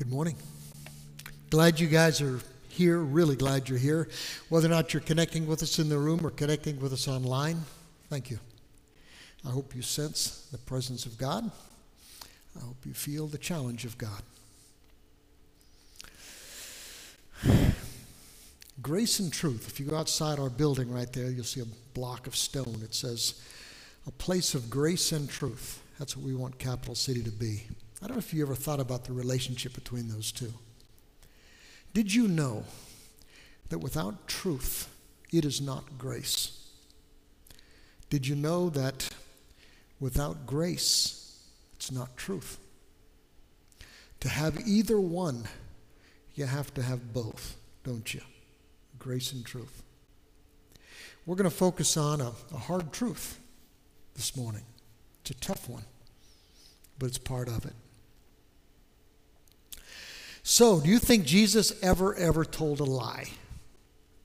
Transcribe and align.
Good 0.00 0.10
morning. 0.10 0.36
Glad 1.50 1.78
you 1.78 1.86
guys 1.86 2.22
are 2.22 2.40
here. 2.70 3.00
Really 3.00 3.36
glad 3.36 3.68
you're 3.68 3.76
here. 3.76 4.08
Whether 4.48 4.66
or 4.66 4.70
not 4.70 4.94
you're 4.94 5.02
connecting 5.02 5.46
with 5.46 5.62
us 5.62 5.78
in 5.78 5.90
the 5.90 5.98
room 5.98 6.24
or 6.24 6.30
connecting 6.30 6.80
with 6.80 6.94
us 6.94 7.06
online, 7.06 7.60
thank 8.08 8.30
you. 8.30 8.38
I 9.46 9.50
hope 9.50 9.76
you 9.76 9.82
sense 9.82 10.48
the 10.52 10.56
presence 10.56 11.04
of 11.04 11.18
God. 11.18 11.50
I 12.56 12.60
hope 12.64 12.78
you 12.86 12.94
feel 12.94 13.26
the 13.26 13.36
challenge 13.36 13.84
of 13.84 13.98
God. 13.98 14.22
Grace 18.80 19.20
and 19.20 19.30
truth. 19.30 19.68
If 19.68 19.78
you 19.78 19.84
go 19.84 19.96
outside 19.98 20.38
our 20.38 20.48
building 20.48 20.90
right 20.90 21.12
there, 21.12 21.30
you'll 21.30 21.44
see 21.44 21.60
a 21.60 21.66
block 21.92 22.26
of 22.26 22.34
stone. 22.34 22.80
It 22.82 22.94
says, 22.94 23.42
a 24.06 24.12
place 24.12 24.54
of 24.54 24.70
grace 24.70 25.12
and 25.12 25.28
truth. 25.28 25.82
That's 25.98 26.16
what 26.16 26.24
we 26.24 26.34
want 26.34 26.58
Capital 26.58 26.94
City 26.94 27.22
to 27.22 27.30
be. 27.30 27.64
I 28.02 28.06
don't 28.06 28.16
know 28.16 28.20
if 28.20 28.32
you 28.32 28.42
ever 28.42 28.54
thought 28.54 28.80
about 28.80 29.04
the 29.04 29.12
relationship 29.12 29.74
between 29.74 30.08
those 30.08 30.32
two. 30.32 30.52
Did 31.92 32.14
you 32.14 32.28
know 32.28 32.64
that 33.68 33.78
without 33.78 34.26
truth, 34.26 34.88
it 35.32 35.44
is 35.44 35.60
not 35.60 35.98
grace? 35.98 36.66
Did 38.08 38.26
you 38.26 38.36
know 38.36 38.70
that 38.70 39.10
without 39.98 40.46
grace, 40.46 41.38
it's 41.74 41.92
not 41.92 42.16
truth? 42.16 42.58
To 44.20 44.28
have 44.28 44.66
either 44.66 44.98
one, 44.98 45.44
you 46.34 46.46
have 46.46 46.72
to 46.74 46.82
have 46.82 47.12
both, 47.12 47.56
don't 47.84 48.12
you? 48.14 48.20
Grace 48.98 49.32
and 49.32 49.44
truth. 49.44 49.82
We're 51.26 51.36
going 51.36 51.50
to 51.50 51.56
focus 51.56 51.96
on 51.96 52.20
a, 52.20 52.32
a 52.52 52.58
hard 52.58 52.92
truth 52.92 53.38
this 54.14 54.36
morning. 54.36 54.64
It's 55.20 55.30
a 55.32 55.34
tough 55.34 55.68
one, 55.68 55.84
but 56.98 57.06
it's 57.06 57.18
part 57.18 57.48
of 57.48 57.66
it. 57.66 57.74
So, 60.50 60.80
do 60.80 60.90
you 60.90 60.98
think 60.98 61.26
Jesus 61.26 61.72
ever, 61.80 62.12
ever 62.16 62.44
told 62.44 62.80
a 62.80 62.84
lie? 62.84 63.28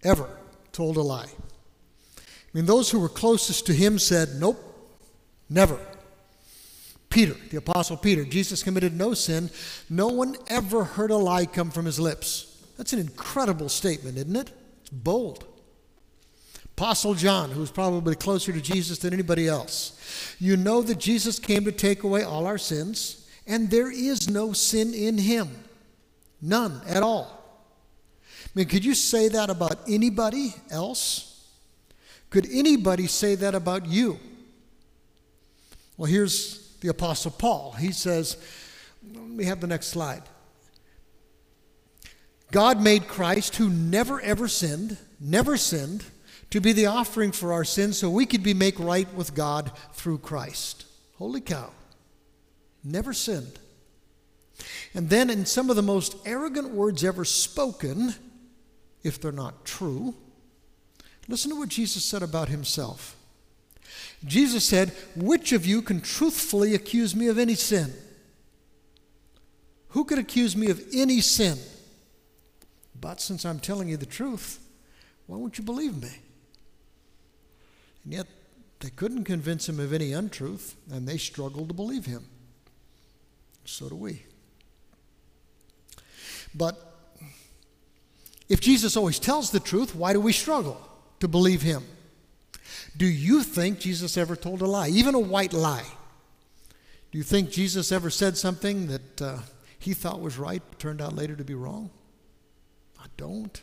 Ever 0.03 0.27
told 0.71 0.97
a 0.97 1.01
lie? 1.03 1.29
I 2.17 2.21
mean, 2.51 2.65
those 2.65 2.89
who 2.89 2.99
were 2.99 3.09
closest 3.09 3.67
to 3.67 3.73
him 3.73 3.99
said, 3.99 4.29
Nope, 4.39 4.57
never. 5.51 5.77
Peter, 7.11 7.35
the 7.51 7.57
Apostle 7.57 7.95
Peter, 7.95 8.25
Jesus 8.25 8.63
committed 8.63 8.97
no 8.97 9.13
sin. 9.13 9.51
No 9.87 10.07
one 10.07 10.35
ever 10.47 10.83
heard 10.83 11.11
a 11.11 11.15
lie 11.15 11.45
come 11.45 11.69
from 11.69 11.85
his 11.85 11.99
lips. 11.99 12.59
That's 12.75 12.91
an 12.91 12.97
incredible 12.99 13.69
statement, 13.69 14.17
isn't 14.17 14.35
it? 14.35 14.49
It's 14.81 14.89
bold. 14.89 15.45
Apostle 16.71 17.13
John, 17.13 17.51
who 17.51 17.59
was 17.59 17.69
probably 17.69 18.15
closer 18.15 18.51
to 18.51 18.61
Jesus 18.61 18.97
than 18.97 19.13
anybody 19.13 19.47
else. 19.47 20.35
You 20.39 20.57
know 20.57 20.81
that 20.81 20.97
Jesus 20.97 21.37
came 21.37 21.65
to 21.65 21.71
take 21.71 22.01
away 22.01 22.23
all 22.23 22.47
our 22.47 22.57
sins, 22.57 23.29
and 23.45 23.69
there 23.69 23.91
is 23.91 24.27
no 24.27 24.53
sin 24.53 24.91
in 24.91 25.19
him. 25.19 25.64
None 26.41 26.81
at 26.87 27.03
all. 27.03 27.43
I 28.23 28.49
mean, 28.53 28.67
could 28.67 28.85
you 28.85 28.93
say 28.93 29.27
that 29.29 29.49
about 29.49 29.79
anybody 29.87 30.53
else? 30.69 31.49
Could 32.29 32.47
anybody 32.51 33.07
say 33.07 33.35
that 33.35 33.55
about 33.55 33.85
you? 33.85 34.19
Well, 35.97 36.09
here's 36.09 36.75
the 36.81 36.89
Apostle 36.89 37.31
Paul. 37.31 37.71
He 37.73 37.91
says, 37.91 38.37
let 39.13 39.23
me 39.23 39.45
have 39.45 39.61
the 39.61 39.67
next 39.67 39.87
slide. 39.87 40.23
God 42.51 42.81
made 42.81 43.07
Christ, 43.07 43.55
who 43.55 43.69
never 43.69 44.21
ever 44.21 44.47
sinned, 44.47 44.97
never 45.19 45.57
sinned, 45.57 46.03
to 46.51 46.61
be 46.61 46.71
the 46.71 46.85
offering 46.85 47.31
for 47.31 47.51
our 47.51 47.63
sins 47.63 47.97
so 47.97 48.09
we 48.09 48.25
could 48.25 48.43
be 48.43 48.53
made 48.53 48.79
right 48.79 49.11
with 49.13 49.33
God 49.33 49.71
through 49.93 50.19
Christ. 50.19 50.85
Holy 51.17 51.41
cow. 51.41 51.71
Never 52.83 53.13
sinned. 53.13 53.59
And 54.93 55.09
then, 55.09 55.29
in 55.29 55.45
some 55.45 55.69
of 55.69 55.75
the 55.75 55.81
most 55.81 56.15
arrogant 56.25 56.69
words 56.69 57.03
ever 57.03 57.25
spoken, 57.25 58.15
if 59.03 59.19
they're 59.19 59.31
not 59.31 59.65
true, 59.65 60.15
listen 61.27 61.51
to 61.51 61.57
what 61.57 61.69
Jesus 61.69 62.03
said 62.03 62.23
about 62.23 62.49
himself. 62.49 63.15
Jesus 64.25 64.65
said, 64.65 64.93
Which 65.15 65.51
of 65.51 65.65
you 65.65 65.81
can 65.81 66.01
truthfully 66.01 66.73
accuse 66.73 67.15
me 67.15 67.27
of 67.27 67.37
any 67.37 67.55
sin? 67.55 67.93
Who 69.89 70.05
could 70.05 70.19
accuse 70.19 70.55
me 70.55 70.69
of 70.69 70.83
any 70.93 71.21
sin? 71.21 71.57
But 72.99 73.21
since 73.21 73.45
I'm 73.45 73.59
telling 73.59 73.89
you 73.89 73.97
the 73.97 74.05
truth, 74.05 74.59
why 75.27 75.37
won't 75.37 75.57
you 75.57 75.63
believe 75.63 76.01
me? 76.01 76.11
And 78.03 78.13
yet, 78.13 78.27
they 78.79 78.89
couldn't 78.89 79.23
convince 79.23 79.67
him 79.67 79.79
of 79.79 79.93
any 79.93 80.13
untruth, 80.13 80.75
and 80.91 81.07
they 81.07 81.17
struggled 81.17 81.69
to 81.69 81.73
believe 81.73 82.05
him. 82.05 82.25
So 83.65 83.89
do 83.89 83.95
we. 83.95 84.23
But 86.55 86.79
if 88.47 88.61
Jesus 88.61 88.95
always 88.95 89.19
tells 89.19 89.51
the 89.51 89.59
truth, 89.59 89.95
why 89.95 90.13
do 90.13 90.19
we 90.19 90.31
struggle 90.31 90.79
to 91.19 91.27
believe 91.27 91.61
him? 91.61 91.83
Do 92.97 93.05
you 93.05 93.43
think 93.43 93.79
Jesus 93.79 94.17
ever 94.17 94.35
told 94.35 94.61
a 94.61 94.65
lie, 94.65 94.87
even 94.87 95.15
a 95.15 95.19
white 95.19 95.53
lie? 95.53 95.85
Do 97.11 97.17
you 97.17 97.23
think 97.23 97.51
Jesus 97.51 97.91
ever 97.91 98.09
said 98.09 98.37
something 98.37 98.87
that 98.87 99.21
uh, 99.21 99.39
he 99.79 99.93
thought 99.93 100.21
was 100.21 100.37
right, 100.37 100.61
but 100.69 100.79
turned 100.79 101.01
out 101.01 101.15
later 101.15 101.35
to 101.35 101.43
be 101.43 101.53
wrong? 101.53 101.89
I 102.99 103.05
don't. 103.17 103.61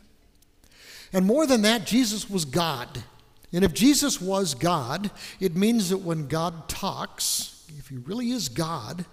And 1.12 1.26
more 1.26 1.46
than 1.46 1.62
that, 1.62 1.86
Jesus 1.86 2.28
was 2.28 2.44
God. 2.44 3.04
And 3.52 3.64
if 3.64 3.74
Jesus 3.74 4.20
was 4.20 4.54
God, 4.54 5.10
it 5.40 5.54
means 5.54 5.90
that 5.90 5.98
when 5.98 6.26
God 6.26 6.68
talks, 6.68 7.66
if 7.78 7.88
he 7.88 7.96
really 7.98 8.30
is 8.30 8.48
God, 8.48 9.04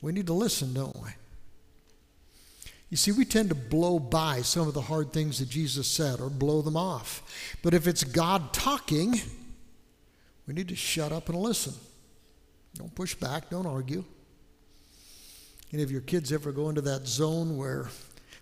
we 0.00 0.12
need 0.12 0.26
to 0.26 0.32
listen, 0.32 0.74
don't 0.74 0.96
we? 1.00 1.10
You 2.90 2.96
see, 2.96 3.12
we 3.12 3.24
tend 3.24 3.48
to 3.50 3.54
blow 3.54 4.00
by 4.00 4.42
some 4.42 4.66
of 4.66 4.74
the 4.74 4.82
hard 4.82 5.12
things 5.12 5.38
that 5.38 5.48
Jesus 5.48 5.86
said 5.86 6.20
or 6.20 6.28
blow 6.28 6.60
them 6.60 6.76
off. 6.76 7.56
But 7.62 7.72
if 7.72 7.86
it's 7.86 8.02
God 8.02 8.52
talking, 8.52 9.14
we 10.46 10.54
need 10.54 10.68
to 10.68 10.76
shut 10.76 11.12
up 11.12 11.28
and 11.28 11.38
listen. 11.38 11.72
Don't 12.74 12.94
push 12.94 13.14
back, 13.14 13.48
don't 13.48 13.66
argue. 13.66 14.04
Any 15.72 15.84
of 15.84 15.92
your 15.92 16.00
kids 16.00 16.32
ever 16.32 16.50
go 16.50 16.68
into 16.68 16.80
that 16.82 17.06
zone 17.06 17.56
where 17.56 17.88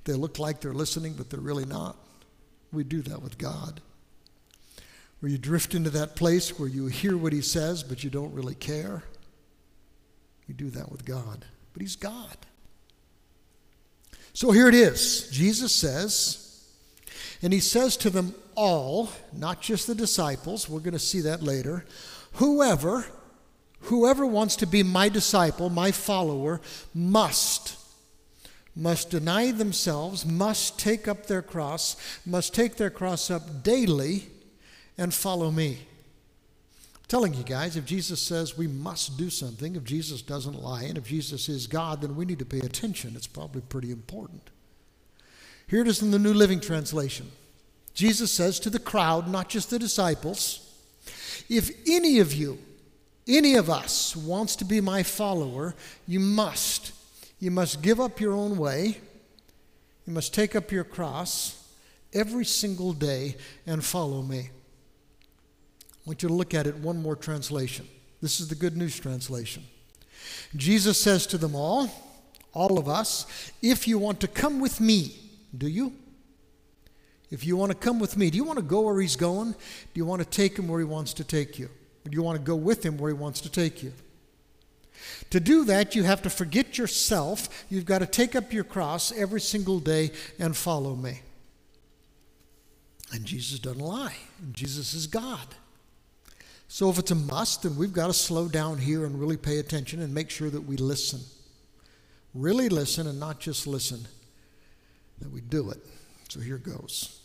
they 0.04 0.14
look 0.14 0.38
like 0.38 0.62
they're 0.62 0.72
listening, 0.72 1.12
but 1.12 1.28
they're 1.28 1.40
really 1.40 1.66
not? 1.66 1.96
We 2.72 2.84
do 2.84 3.02
that 3.02 3.20
with 3.20 3.36
God. 3.36 3.82
Where 5.20 5.30
you 5.30 5.36
drift 5.36 5.74
into 5.74 5.90
that 5.90 6.16
place 6.16 6.58
where 6.58 6.68
you 6.68 6.86
hear 6.86 7.18
what 7.18 7.34
He 7.34 7.42
says, 7.42 7.82
but 7.82 8.02
you 8.02 8.08
don't 8.08 8.32
really 8.32 8.54
care. 8.54 9.02
We 10.46 10.54
do 10.54 10.70
that 10.70 10.90
with 10.90 11.04
God. 11.04 11.44
But 11.74 11.82
He's 11.82 11.96
God. 11.96 12.36
So 14.38 14.52
here 14.52 14.68
it 14.68 14.74
is. 14.76 15.28
Jesus 15.32 15.74
says, 15.74 16.64
and 17.42 17.52
he 17.52 17.58
says 17.58 17.96
to 17.96 18.08
them 18.08 18.36
all, 18.54 19.10
not 19.32 19.60
just 19.60 19.88
the 19.88 19.96
disciples, 19.96 20.68
we're 20.68 20.78
going 20.78 20.92
to 20.92 21.00
see 21.00 21.22
that 21.22 21.42
later, 21.42 21.84
whoever, 22.34 23.04
whoever 23.80 24.24
wants 24.24 24.54
to 24.54 24.66
be 24.68 24.84
my 24.84 25.08
disciple, 25.08 25.70
my 25.70 25.90
follower, 25.90 26.60
must, 26.94 27.76
must 28.76 29.10
deny 29.10 29.50
themselves, 29.50 30.24
must 30.24 30.78
take 30.78 31.08
up 31.08 31.26
their 31.26 31.42
cross, 31.42 31.96
must 32.24 32.54
take 32.54 32.76
their 32.76 32.90
cross 32.90 33.32
up 33.32 33.64
daily 33.64 34.28
and 34.96 35.12
follow 35.12 35.50
me 35.50 35.78
telling 37.08 37.32
you 37.34 37.42
guys, 37.42 37.76
if 37.76 37.86
Jesus 37.86 38.20
says 38.20 38.56
we 38.56 38.66
must 38.66 39.16
do 39.16 39.30
something, 39.30 39.74
if 39.74 39.84
Jesus 39.84 40.22
doesn't 40.22 40.62
lie, 40.62 40.82
and 40.82 40.98
if 40.98 41.04
Jesus 41.04 41.48
is 41.48 41.66
God, 41.66 42.02
then 42.02 42.14
we 42.14 42.26
need 42.26 42.38
to 42.38 42.44
pay 42.44 42.60
attention. 42.60 43.14
It's 43.16 43.26
probably 43.26 43.62
pretty 43.62 43.90
important. 43.90 44.50
Here 45.66 45.82
it 45.82 45.88
is 45.88 46.02
in 46.02 46.10
the 46.10 46.18
New 46.18 46.34
Living 46.34 46.60
Translation. 46.60 47.30
Jesus 47.94 48.30
says 48.30 48.60
to 48.60 48.70
the 48.70 48.78
crowd, 48.78 49.28
not 49.28 49.48
just 49.48 49.70
the 49.70 49.78
disciples, 49.78 50.64
if 51.48 51.70
any 51.86 52.20
of 52.20 52.32
you, 52.34 52.58
any 53.26 53.54
of 53.54 53.68
us 53.68 54.14
wants 54.14 54.56
to 54.56 54.64
be 54.64 54.80
my 54.80 55.02
follower, 55.02 55.74
you 56.06 56.20
must. 56.20 56.92
You 57.40 57.50
must 57.50 57.82
give 57.82 58.00
up 58.00 58.20
your 58.20 58.32
own 58.32 58.56
way. 58.56 58.98
You 60.06 60.12
must 60.12 60.32
take 60.32 60.56
up 60.56 60.72
your 60.72 60.84
cross 60.84 61.68
every 62.12 62.44
single 62.44 62.92
day 62.92 63.36
and 63.66 63.84
follow 63.84 64.22
me. 64.22 64.50
Want 66.08 66.22
you 66.22 66.30
to 66.30 66.34
look 66.34 66.54
at 66.54 66.66
it 66.66 66.74
one 66.76 67.02
more 67.02 67.14
translation. 67.14 67.86
This 68.22 68.40
is 68.40 68.48
the 68.48 68.54
Good 68.54 68.78
News 68.78 68.98
translation. 68.98 69.62
Jesus 70.56 70.98
says 70.98 71.26
to 71.26 71.36
them 71.36 71.54
all, 71.54 71.90
all 72.54 72.78
of 72.78 72.88
us, 72.88 73.26
if 73.60 73.86
you 73.86 73.98
want 73.98 74.18
to 74.20 74.26
come 74.26 74.58
with 74.58 74.80
me, 74.80 75.14
do 75.58 75.68
you? 75.68 75.92
If 77.30 77.44
you 77.44 77.58
want 77.58 77.72
to 77.72 77.76
come 77.76 77.98
with 77.98 78.16
me, 78.16 78.30
do 78.30 78.38
you 78.38 78.44
want 78.44 78.58
to 78.58 78.64
go 78.64 78.80
where 78.80 78.98
he's 78.98 79.16
going? 79.16 79.50
Do 79.50 79.56
you 79.96 80.06
want 80.06 80.22
to 80.22 80.26
take 80.26 80.58
him 80.58 80.66
where 80.66 80.78
he 80.78 80.86
wants 80.86 81.12
to 81.12 81.24
take 81.24 81.58
you? 81.58 81.66
Or 81.66 82.08
do 82.08 82.16
you 82.16 82.22
want 82.22 82.38
to 82.38 82.42
go 82.42 82.56
with 82.56 82.86
him 82.86 82.96
where 82.96 83.10
he 83.10 83.14
wants 83.14 83.42
to 83.42 83.50
take 83.50 83.82
you? 83.82 83.92
To 85.28 85.40
do 85.40 85.62
that, 85.66 85.94
you 85.94 86.04
have 86.04 86.22
to 86.22 86.30
forget 86.30 86.78
yourself. 86.78 87.66
You've 87.68 87.84
got 87.84 87.98
to 87.98 88.06
take 88.06 88.34
up 88.34 88.50
your 88.50 88.64
cross 88.64 89.12
every 89.12 89.42
single 89.42 89.78
day 89.78 90.12
and 90.38 90.56
follow 90.56 90.96
me. 90.96 91.20
And 93.12 93.26
Jesus 93.26 93.58
doesn't 93.58 93.78
lie. 93.78 94.16
Jesus 94.52 94.94
is 94.94 95.06
God. 95.06 95.48
So 96.68 96.90
if 96.90 96.98
it's 96.98 97.10
a 97.10 97.14
must, 97.14 97.62
then 97.62 97.76
we've 97.76 97.92
got 97.94 98.08
to 98.08 98.12
slow 98.12 98.46
down 98.46 98.76
here 98.78 99.06
and 99.06 99.18
really 99.18 99.38
pay 99.38 99.58
attention 99.58 100.00
and 100.00 100.14
make 100.14 100.28
sure 100.28 100.50
that 100.50 100.60
we 100.60 100.76
listen. 100.76 101.20
really 102.34 102.68
listen 102.68 103.06
and 103.06 103.18
not 103.18 103.40
just 103.40 103.66
listen, 103.66 104.06
that 105.20 105.30
we 105.32 105.40
do 105.40 105.70
it. 105.70 105.78
So 106.28 106.40
here 106.40 106.58
goes. 106.58 107.20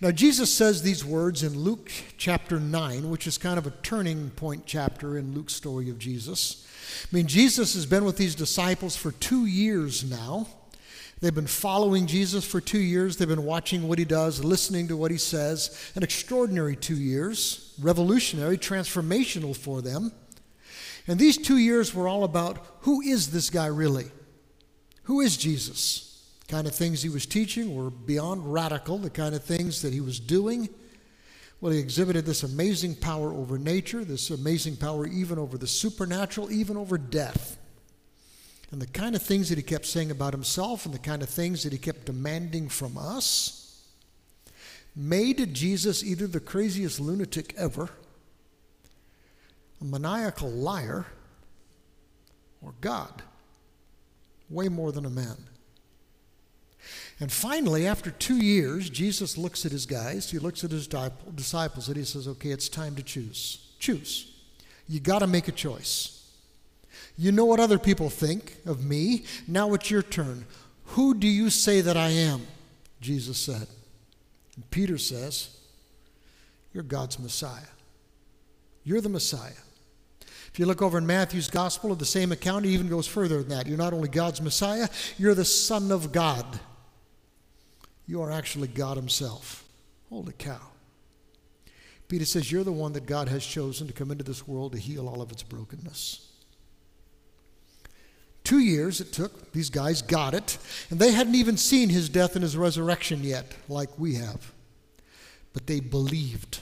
Now, 0.00 0.12
Jesus 0.12 0.52
says 0.54 0.80
these 0.80 1.04
words 1.04 1.42
in 1.42 1.58
Luke 1.58 1.90
chapter 2.16 2.60
9, 2.60 3.10
which 3.10 3.26
is 3.26 3.36
kind 3.36 3.58
of 3.58 3.66
a 3.66 3.72
turning 3.82 4.30
point 4.30 4.62
chapter 4.64 5.18
in 5.18 5.34
Luke's 5.34 5.54
story 5.54 5.90
of 5.90 5.98
Jesus. 5.98 6.66
I 7.04 7.14
mean, 7.14 7.26
Jesus 7.26 7.74
has 7.74 7.84
been 7.84 8.04
with 8.04 8.16
these 8.16 8.34
disciples 8.34 8.96
for 8.96 9.12
two 9.12 9.44
years 9.46 10.08
now. 10.08 10.46
They've 11.20 11.34
been 11.34 11.48
following 11.48 12.06
Jesus 12.06 12.44
for 12.44 12.60
two 12.60 12.78
years. 12.78 13.16
They've 13.16 13.26
been 13.26 13.44
watching 13.44 13.88
what 13.88 13.98
he 13.98 14.04
does, 14.04 14.44
listening 14.44 14.88
to 14.88 14.96
what 14.96 15.10
he 15.10 15.18
says. 15.18 15.92
An 15.96 16.04
extraordinary 16.04 16.76
two 16.76 16.96
years, 16.96 17.74
revolutionary, 17.80 18.56
transformational 18.56 19.56
for 19.56 19.82
them. 19.82 20.12
And 21.08 21.18
these 21.18 21.36
two 21.36 21.56
years 21.56 21.92
were 21.92 22.06
all 22.06 22.22
about 22.22 22.64
who 22.80 23.00
is 23.00 23.32
this 23.32 23.50
guy 23.50 23.66
really? 23.66 24.06
Who 25.04 25.20
is 25.20 25.36
Jesus? 25.36 26.22
The 26.46 26.52
kind 26.52 26.66
of 26.68 26.74
things 26.74 27.02
he 27.02 27.08
was 27.08 27.26
teaching 27.26 27.74
were 27.74 27.90
beyond 27.90 28.52
radical, 28.52 28.98
the 28.98 29.10
kind 29.10 29.34
of 29.34 29.42
things 29.42 29.82
that 29.82 29.92
he 29.92 30.00
was 30.00 30.20
doing. 30.20 30.68
Well, 31.60 31.72
he 31.72 31.80
exhibited 31.80 32.26
this 32.26 32.44
amazing 32.44 32.94
power 32.94 33.32
over 33.32 33.58
nature, 33.58 34.04
this 34.04 34.30
amazing 34.30 34.76
power 34.76 35.06
even 35.06 35.38
over 35.38 35.58
the 35.58 35.66
supernatural, 35.66 36.52
even 36.52 36.76
over 36.76 36.96
death. 36.96 37.56
And 38.70 38.82
the 38.82 38.86
kind 38.86 39.16
of 39.16 39.22
things 39.22 39.48
that 39.48 39.56
he 39.56 39.62
kept 39.62 39.86
saying 39.86 40.10
about 40.10 40.34
himself 40.34 40.84
and 40.84 40.94
the 40.94 40.98
kind 40.98 41.22
of 41.22 41.28
things 41.28 41.62
that 41.62 41.72
he 41.72 41.78
kept 41.78 42.04
demanding 42.04 42.68
from 42.68 42.98
us 42.98 43.86
made 44.94 45.54
Jesus 45.54 46.02
either 46.04 46.26
the 46.26 46.40
craziest 46.40 47.00
lunatic 47.00 47.54
ever, 47.56 47.88
a 49.80 49.84
maniacal 49.84 50.50
liar, 50.50 51.06
or 52.60 52.74
God, 52.80 53.22
way 54.50 54.68
more 54.68 54.92
than 54.92 55.06
a 55.06 55.10
man. 55.10 55.36
And 57.20 57.32
finally, 57.32 57.86
after 57.86 58.10
two 58.10 58.36
years, 58.36 58.90
Jesus 58.90 59.38
looks 59.38 59.64
at 59.64 59.72
his 59.72 59.86
guys, 59.86 60.30
he 60.30 60.38
looks 60.38 60.62
at 60.62 60.70
his 60.70 60.86
disciples, 60.86 61.88
and 61.88 61.96
he 61.96 62.04
says, 62.04 62.28
Okay, 62.28 62.50
it's 62.50 62.68
time 62.68 62.94
to 62.96 63.02
choose. 63.02 63.74
Choose. 63.78 64.34
You 64.88 65.00
got 65.00 65.20
to 65.20 65.26
make 65.26 65.48
a 65.48 65.52
choice. 65.52 66.17
You 67.18 67.32
know 67.32 67.44
what 67.44 67.58
other 67.58 67.80
people 67.80 68.08
think 68.10 68.58
of 68.64 68.84
me. 68.84 69.24
Now 69.48 69.74
it's 69.74 69.90
your 69.90 70.02
turn. 70.02 70.46
Who 70.84 71.14
do 71.14 71.26
you 71.26 71.50
say 71.50 71.80
that 71.80 71.96
I 71.96 72.10
am? 72.10 72.46
Jesus 73.00 73.36
said. 73.36 73.66
And 74.54 74.70
Peter 74.70 74.96
says, 74.98 75.56
You're 76.72 76.84
God's 76.84 77.18
Messiah. 77.18 77.66
You're 78.84 79.00
the 79.00 79.08
Messiah. 79.08 79.50
If 80.20 80.58
you 80.60 80.64
look 80.64 80.80
over 80.80 80.96
in 80.96 81.06
Matthew's 81.06 81.50
gospel 81.50 81.90
of 81.90 81.98
the 81.98 82.06
same 82.06 82.30
account, 82.30 82.64
he 82.64 82.72
even 82.72 82.88
goes 82.88 83.06
further 83.08 83.38
than 83.42 83.48
that. 83.48 83.66
You're 83.66 83.76
not 83.76 83.92
only 83.92 84.08
God's 84.08 84.40
Messiah, 84.40 84.88
you're 85.18 85.34
the 85.34 85.44
Son 85.44 85.90
of 85.90 86.12
God. 86.12 86.46
You 88.06 88.22
are 88.22 88.30
actually 88.30 88.68
God 88.68 88.96
Himself. 88.96 89.64
Holy 90.08 90.32
cow. 90.38 90.60
Peter 92.06 92.24
says, 92.24 92.50
You're 92.50 92.64
the 92.64 92.72
one 92.72 92.92
that 92.92 93.06
God 93.06 93.28
has 93.28 93.44
chosen 93.44 93.88
to 93.88 93.92
come 93.92 94.12
into 94.12 94.24
this 94.24 94.46
world 94.46 94.72
to 94.72 94.78
heal 94.78 95.08
all 95.08 95.20
of 95.20 95.32
its 95.32 95.42
brokenness. 95.42 96.27
Two 98.48 98.60
years 98.60 99.02
it 99.02 99.12
took. 99.12 99.52
These 99.52 99.68
guys 99.68 100.00
got 100.00 100.32
it. 100.32 100.56
And 100.88 100.98
they 100.98 101.12
hadn't 101.12 101.34
even 101.34 101.58
seen 101.58 101.90
his 101.90 102.08
death 102.08 102.34
and 102.34 102.42
his 102.42 102.56
resurrection 102.56 103.22
yet, 103.22 103.54
like 103.68 103.90
we 103.98 104.14
have. 104.14 104.54
But 105.52 105.66
they 105.66 105.80
believed. 105.80 106.60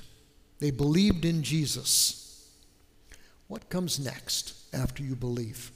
They 0.59 0.73
believed 0.73 1.25
in 1.25 1.45
Jesus. 1.45 2.51
What 3.47 3.69
comes 3.69 4.01
next 4.01 4.55
after 4.75 5.05
you 5.05 5.15
believe? 5.15 5.71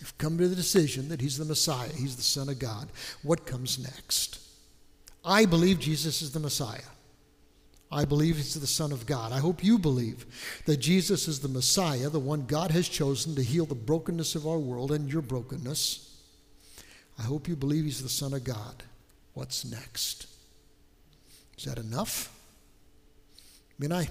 You've 0.00 0.18
come 0.18 0.36
to 0.36 0.48
the 0.48 0.56
decision 0.56 1.10
that 1.10 1.20
he's 1.20 1.38
the 1.38 1.44
Messiah, 1.44 1.90
he's 1.96 2.16
the 2.16 2.22
Son 2.22 2.48
of 2.48 2.58
God. 2.58 2.88
What 3.22 3.46
comes 3.46 3.78
next? 3.78 4.40
I 5.24 5.44
believe 5.44 5.78
Jesus 5.78 6.22
is 6.22 6.32
the 6.32 6.40
Messiah. 6.40 6.90
I 7.90 8.04
believe 8.04 8.36
he's 8.36 8.54
the 8.54 8.66
Son 8.66 8.92
of 8.92 9.06
God. 9.06 9.32
I 9.32 9.38
hope 9.38 9.64
you 9.64 9.78
believe 9.78 10.26
that 10.66 10.76
Jesus 10.76 11.26
is 11.26 11.40
the 11.40 11.48
Messiah, 11.48 12.10
the 12.10 12.18
one 12.18 12.44
God 12.44 12.70
has 12.70 12.88
chosen 12.88 13.34
to 13.34 13.42
heal 13.42 13.64
the 13.64 13.74
brokenness 13.74 14.34
of 14.34 14.46
our 14.46 14.58
world 14.58 14.92
and 14.92 15.10
your 15.10 15.22
brokenness. 15.22 16.04
I 17.18 17.22
hope 17.22 17.48
you 17.48 17.56
believe 17.56 17.84
he's 17.84 18.02
the 18.02 18.08
Son 18.08 18.34
of 18.34 18.44
God. 18.44 18.82
What's 19.32 19.64
next? 19.64 20.26
Is 21.56 21.64
that 21.64 21.78
enough? 21.78 22.34
I 23.78 23.82
mean, 23.82 23.92
I, 23.92 24.08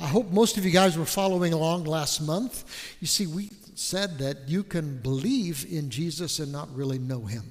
I 0.00 0.06
hope 0.06 0.30
most 0.30 0.56
of 0.56 0.64
you 0.64 0.70
guys 0.70 0.98
were 0.98 1.04
following 1.04 1.52
along 1.52 1.84
last 1.84 2.20
month. 2.20 2.64
You 3.00 3.06
see, 3.06 3.26
we 3.26 3.50
said 3.74 4.18
that 4.18 4.48
you 4.48 4.62
can 4.62 4.98
believe 4.98 5.66
in 5.70 5.88
Jesus 5.88 6.38
and 6.38 6.50
not 6.50 6.74
really 6.74 6.98
know 6.98 7.20
him. 7.20 7.44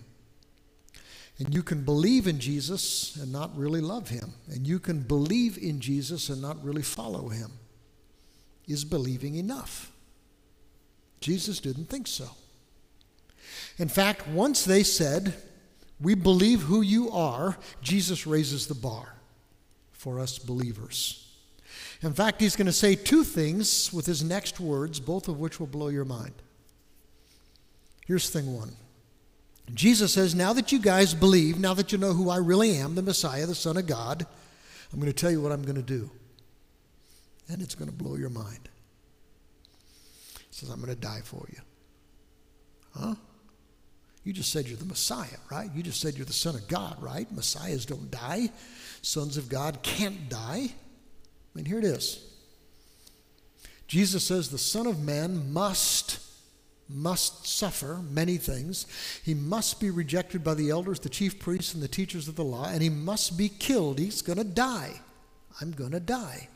And 1.39 1.53
you 1.53 1.63
can 1.63 1.83
believe 1.83 2.27
in 2.27 2.39
Jesus 2.39 3.15
and 3.15 3.31
not 3.31 3.56
really 3.57 3.80
love 3.80 4.09
him. 4.09 4.33
And 4.50 4.68
you 4.68 4.77
can 4.77 5.00
believe 5.00 5.57
in 5.57 5.80
Jesus 5.80 6.30
and 6.30 6.41
not 6.41 6.63
really 6.63 6.81
follow 6.81 7.30
him. 7.30 7.51
Is 8.68 8.83
believing 8.83 9.36
enough? 9.36 9.91
Jesus 11.21 11.59
didn't 11.59 11.86
think 11.86 12.07
so. 12.07 12.30
In 13.77 13.88
fact, 13.88 14.27
once 14.27 14.65
they 14.65 14.83
said, 14.83 15.33
We 16.00 16.13
believe 16.13 16.62
who 16.62 16.81
you 16.81 17.09
are, 17.12 17.57
Jesus 17.81 18.27
raises 18.27 18.68
the 18.68 18.75
bar 18.75 19.15
for 19.91 20.19
us 20.19 20.38
believers. 20.38 21.25
In 22.01 22.13
fact, 22.13 22.41
he's 22.41 22.56
going 22.56 22.68
to 22.68 22.74
say 22.74 22.95
two 22.95 23.24
things 23.24 23.91
with 23.91 24.06
his 24.06 24.24
next 24.24 24.59
words, 24.59 25.00
both 25.00 25.27
of 25.27 25.39
which 25.39 25.59
will 25.59 25.68
blow 25.68 25.88
your 25.88 26.06
mind. 26.06 26.33
Here's 28.06 28.30
thing 28.30 28.56
one 28.56 28.75
Jesus 29.74 30.13
says, 30.13 30.36
Now 30.36 30.54
that 30.54 30.71
you 30.71 30.80
guys 30.80 31.13
believe, 31.13 31.60
now 31.60 31.74
that 31.74 31.92
you 31.92 31.98
know 31.98 32.13
who 32.13 32.30
I 32.30 32.38
really 32.38 32.75
am, 32.77 32.95
the 32.95 33.01
Messiah, 33.01 33.45
the 33.45 33.56
Son 33.56 33.77
of 33.77 33.88
God, 33.88 34.25
I'm 34.92 35.00
going 35.00 35.12
to 35.12 35.18
tell 35.18 35.31
you 35.31 35.42
what 35.42 35.51
I'm 35.51 35.63
going 35.63 35.75
to 35.75 35.81
do. 35.81 36.10
And 37.48 37.62
it's 37.62 37.75
going 37.75 37.89
to 37.89 37.95
blow 37.95 38.16
your 38.16 38.30
mind. 38.30 38.69
He 40.38 40.45
says, 40.51 40.69
I'm 40.69 40.81
going 40.81 40.94
to 40.94 41.00
die 41.00 41.21
for 41.24 41.45
you. 41.51 41.62
Huh? 42.95 43.16
You 44.24 44.33
just 44.33 44.51
said 44.51 44.68
you're 44.68 44.77
the 44.77 44.86
Messiah, 44.86 45.38
right? 45.50 45.69
You 45.74 45.81
just 45.81 46.01
said 46.01 46.15
you're 46.15 46.25
the 46.25 46.33
Son 46.33 46.56
of 46.56 46.68
God, 46.68 47.01
right? 47.01 47.31
Messiahs 47.31 47.86
don't 47.86 48.12
die. 48.12 48.50
Sons 49.01 49.38
of 49.38 49.50
God 49.50 49.81
can't 49.81 50.30
die. 50.30 50.68
I 50.69 50.74
mean, 51.56 51.65
here 51.65 51.80
it 51.80 51.86
is. 51.86 52.25
Jesus 53.88 54.24
says 54.24 54.50
the 54.50 54.57
Son 54.57 54.86
of 54.86 55.00
Man 55.00 55.51
must 55.51 56.19
must 56.89 57.45
suffer 57.45 58.00
many 58.09 58.38
things. 58.38 58.88
He 59.24 59.33
must 59.33 59.80
be 59.80 59.91
rejected 59.91 60.44
by 60.44 60.56
the 60.56 60.71
elders, 60.71 61.00
the 61.00 61.09
chief 61.09 61.39
priests, 61.39 61.74
and 61.74 61.84
the 61.84 61.88
teachers 61.88 62.27
of 62.27 62.36
the 62.36 62.43
law, 62.43 62.65
and 62.65 62.81
he 62.81 62.89
must 62.89 63.38
be 63.38 63.48
killed. 63.48 64.00
He's 64.00 64.22
going 64.22 64.39
to 64.39 64.43
die. 64.43 65.00
I'm 65.62 65.72
going 65.72 65.91
to 65.91 66.00
die. 66.00 66.50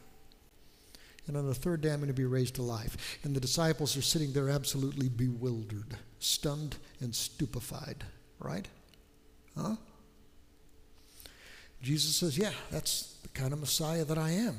And 1.27 1.37
on 1.37 1.47
the 1.47 1.53
third 1.53 1.81
day, 1.81 1.91
I'm 1.91 1.99
going 1.99 2.07
to 2.07 2.13
be 2.13 2.25
raised 2.25 2.55
to 2.55 2.63
life. 2.63 3.19
And 3.23 3.35
the 3.35 3.39
disciples 3.39 3.95
are 3.95 4.01
sitting 4.01 4.33
there 4.33 4.49
absolutely 4.49 5.07
bewildered, 5.07 5.95
stunned, 6.19 6.77
and 6.99 7.15
stupefied, 7.15 8.03
right? 8.39 8.67
Huh? 9.57 9.75
Jesus 11.81 12.15
says, 12.15 12.37
Yeah, 12.37 12.51
that's 12.71 13.17
the 13.21 13.29
kind 13.29 13.53
of 13.53 13.59
Messiah 13.59 14.03
that 14.03 14.17
I 14.17 14.31
am. 14.31 14.57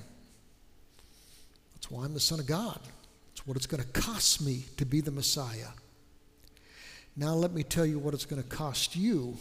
That's 1.75 1.91
why 1.91 2.05
I'm 2.05 2.15
the 2.15 2.21
Son 2.21 2.41
of 2.41 2.47
God 2.47 2.81
what 3.41 3.57
it's 3.57 3.67
going 3.67 3.83
to 3.83 3.89
cost 3.89 4.41
me 4.41 4.65
to 4.77 4.85
be 4.85 5.01
the 5.01 5.11
Messiah. 5.11 5.69
Now, 7.17 7.35
let 7.35 7.53
me 7.53 7.63
tell 7.63 7.87
you 7.87 7.99
what 7.99 8.15
it's 8.15 8.25
going 8.25 8.43
to 8.43 8.49
cost 8.49 8.97
you 8.97 9.37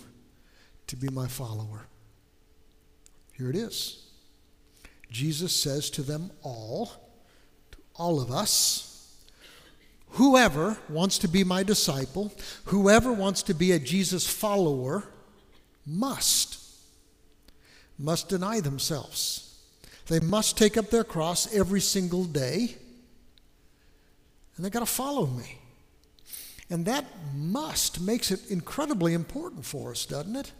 to 0.87 0.95
be 0.95 1.09
my 1.09 1.27
follower. 1.27 1.87
Here 3.33 3.49
it 3.49 3.55
is. 3.55 4.05
Jesus 5.09 5.55
says 5.55 5.89
to 5.91 6.01
them 6.01 6.31
all, 6.43 6.91
to 7.71 7.77
all 7.95 8.19
of 8.19 8.31
us, 8.31 9.15
whoever 10.09 10.77
wants 10.89 11.17
to 11.19 11.27
be 11.27 11.43
my 11.43 11.63
disciple, 11.63 12.31
whoever 12.65 13.11
wants 13.11 13.41
to 13.43 13.53
be 13.53 13.71
a 13.71 13.79
Jesus 13.79 14.27
follower, 14.27 15.05
must, 15.85 16.59
must 17.97 18.29
deny 18.29 18.59
themselves. 18.59 19.59
They 20.07 20.19
must 20.19 20.57
take 20.57 20.77
up 20.77 20.89
their 20.89 21.03
cross 21.03 21.53
every 21.53 21.81
single 21.81 22.25
day 22.25 22.75
and 24.55 24.65
they 24.65 24.69
got 24.69 24.79
to 24.79 24.85
follow 24.85 25.25
me. 25.25 25.59
And 26.69 26.85
that 26.85 27.05
must 27.35 28.01
makes 28.01 28.31
it 28.31 28.49
incredibly 28.49 29.13
important 29.13 29.65
for 29.65 29.91
us, 29.91 30.05
doesn't 30.05 30.35
it? 30.35 30.51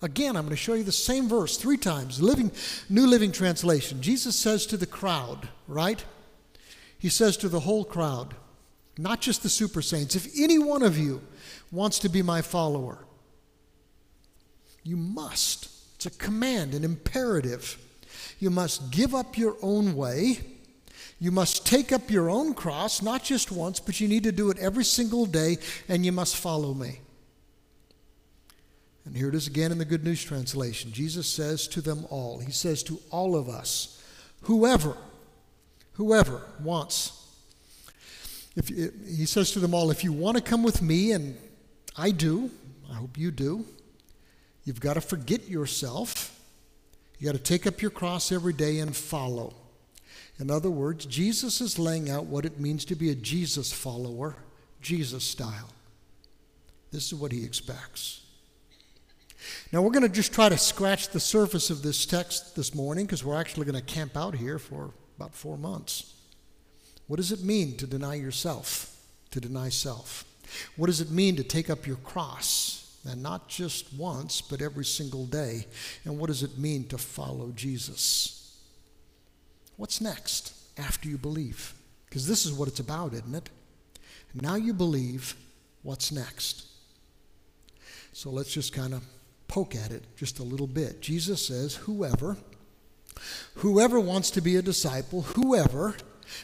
Again, 0.00 0.36
I'm 0.36 0.44
going 0.44 0.50
to 0.50 0.56
show 0.56 0.74
you 0.74 0.84
the 0.84 0.92
same 0.92 1.28
verse 1.28 1.56
three 1.56 1.76
times. 1.76 2.22
Living, 2.22 2.52
New 2.88 3.06
Living 3.06 3.32
Translation. 3.32 4.00
Jesus 4.00 4.36
says 4.36 4.64
to 4.66 4.76
the 4.76 4.86
crowd, 4.86 5.48
right? 5.66 6.04
He 6.98 7.08
says 7.08 7.36
to 7.38 7.48
the 7.48 7.60
whole 7.60 7.84
crowd, 7.84 8.34
not 8.96 9.20
just 9.20 9.42
the 9.42 9.48
super 9.48 9.82
saints, 9.82 10.14
if 10.14 10.28
any 10.38 10.58
one 10.58 10.82
of 10.82 10.96
you 10.96 11.20
wants 11.72 11.98
to 12.00 12.08
be 12.08 12.22
my 12.22 12.42
follower, 12.42 13.04
you 14.84 14.96
must. 14.96 15.68
It's 15.96 16.06
a 16.06 16.10
command, 16.10 16.74
an 16.74 16.84
imperative. 16.84 17.76
You 18.38 18.50
must 18.50 18.90
give 18.90 19.14
up 19.14 19.36
your 19.36 19.56
own 19.62 19.96
way 19.96 20.38
You 21.20 21.32
must 21.32 21.66
take 21.66 21.92
up 21.92 22.10
your 22.10 22.30
own 22.30 22.54
cross, 22.54 23.02
not 23.02 23.24
just 23.24 23.50
once, 23.50 23.80
but 23.80 24.00
you 24.00 24.06
need 24.06 24.22
to 24.22 24.32
do 24.32 24.50
it 24.50 24.58
every 24.58 24.84
single 24.84 25.26
day, 25.26 25.58
and 25.88 26.06
you 26.06 26.12
must 26.12 26.36
follow 26.36 26.74
me. 26.74 27.00
And 29.04 29.16
here 29.16 29.28
it 29.28 29.34
is 29.34 29.46
again 29.46 29.72
in 29.72 29.78
the 29.78 29.84
Good 29.84 30.04
News 30.04 30.22
Translation. 30.22 30.92
Jesus 30.92 31.26
says 31.26 31.66
to 31.68 31.80
them 31.80 32.04
all, 32.10 32.38
He 32.38 32.52
says 32.52 32.82
to 32.84 33.00
all 33.10 33.34
of 33.34 33.48
us, 33.48 34.00
whoever, 34.42 34.96
whoever 35.94 36.42
wants, 36.62 37.14
if, 38.54 38.68
He 38.68 39.26
says 39.26 39.50
to 39.52 39.60
them 39.60 39.74
all, 39.74 39.90
if 39.90 40.04
you 40.04 40.12
want 40.12 40.36
to 40.36 40.42
come 40.42 40.62
with 40.62 40.82
me, 40.82 41.12
and 41.12 41.36
I 41.96 42.12
do, 42.12 42.50
I 42.90 42.94
hope 42.94 43.18
you 43.18 43.32
do, 43.32 43.64
you've 44.64 44.80
got 44.80 44.94
to 44.94 45.00
forget 45.00 45.48
yourself. 45.48 46.38
You've 47.18 47.32
got 47.32 47.38
to 47.38 47.42
take 47.42 47.66
up 47.66 47.82
your 47.82 47.90
cross 47.90 48.30
every 48.30 48.52
day 48.52 48.78
and 48.78 48.94
follow. 48.94 49.54
In 50.40 50.50
other 50.50 50.70
words, 50.70 51.04
Jesus 51.04 51.60
is 51.60 51.78
laying 51.78 52.10
out 52.10 52.26
what 52.26 52.44
it 52.44 52.60
means 52.60 52.84
to 52.86 52.94
be 52.94 53.10
a 53.10 53.14
Jesus 53.14 53.72
follower, 53.72 54.36
Jesus 54.80 55.24
style. 55.24 55.70
This 56.92 57.06
is 57.06 57.14
what 57.14 57.32
he 57.32 57.44
expects. 57.44 58.24
Now, 59.72 59.82
we're 59.82 59.90
going 59.90 60.02
to 60.02 60.08
just 60.08 60.32
try 60.32 60.48
to 60.48 60.58
scratch 60.58 61.08
the 61.08 61.20
surface 61.20 61.70
of 61.70 61.82
this 61.82 62.06
text 62.06 62.56
this 62.56 62.74
morning 62.74 63.06
because 63.06 63.24
we're 63.24 63.38
actually 63.38 63.66
going 63.66 63.82
to 63.82 63.94
camp 63.94 64.16
out 64.16 64.34
here 64.34 64.58
for 64.58 64.90
about 65.16 65.34
four 65.34 65.58
months. 65.58 66.14
What 67.06 67.16
does 67.16 67.32
it 67.32 67.42
mean 67.42 67.76
to 67.78 67.86
deny 67.86 68.14
yourself, 68.14 68.96
to 69.30 69.40
deny 69.40 69.68
self? 69.68 70.24
What 70.76 70.86
does 70.86 71.00
it 71.00 71.10
mean 71.10 71.36
to 71.36 71.44
take 71.44 71.70
up 71.70 71.86
your 71.86 71.96
cross? 71.96 72.84
And 73.04 73.22
not 73.22 73.48
just 73.48 73.92
once, 73.94 74.40
but 74.40 74.60
every 74.60 74.84
single 74.84 75.24
day. 75.26 75.66
And 76.04 76.18
what 76.18 76.26
does 76.26 76.42
it 76.42 76.58
mean 76.58 76.84
to 76.88 76.98
follow 76.98 77.52
Jesus? 77.54 78.37
What's 79.78 80.00
next 80.00 80.52
after 80.76 81.08
you 81.08 81.16
believe? 81.16 81.72
Because 82.08 82.26
this 82.26 82.44
is 82.44 82.52
what 82.52 82.66
it's 82.66 82.80
about, 82.80 83.14
isn't 83.14 83.34
it? 83.34 83.48
Now 84.34 84.56
you 84.56 84.74
believe, 84.74 85.36
what's 85.82 86.10
next? 86.10 86.66
So 88.12 88.28
let's 88.28 88.52
just 88.52 88.72
kind 88.72 88.92
of 88.92 89.04
poke 89.46 89.76
at 89.76 89.92
it 89.92 90.02
just 90.16 90.40
a 90.40 90.42
little 90.42 90.66
bit. 90.66 91.00
Jesus 91.00 91.46
says, 91.46 91.76
whoever, 91.76 92.36
whoever 93.54 94.00
wants 94.00 94.32
to 94.32 94.40
be 94.40 94.56
a 94.56 94.62
disciple, 94.62 95.22
whoever, 95.22 95.94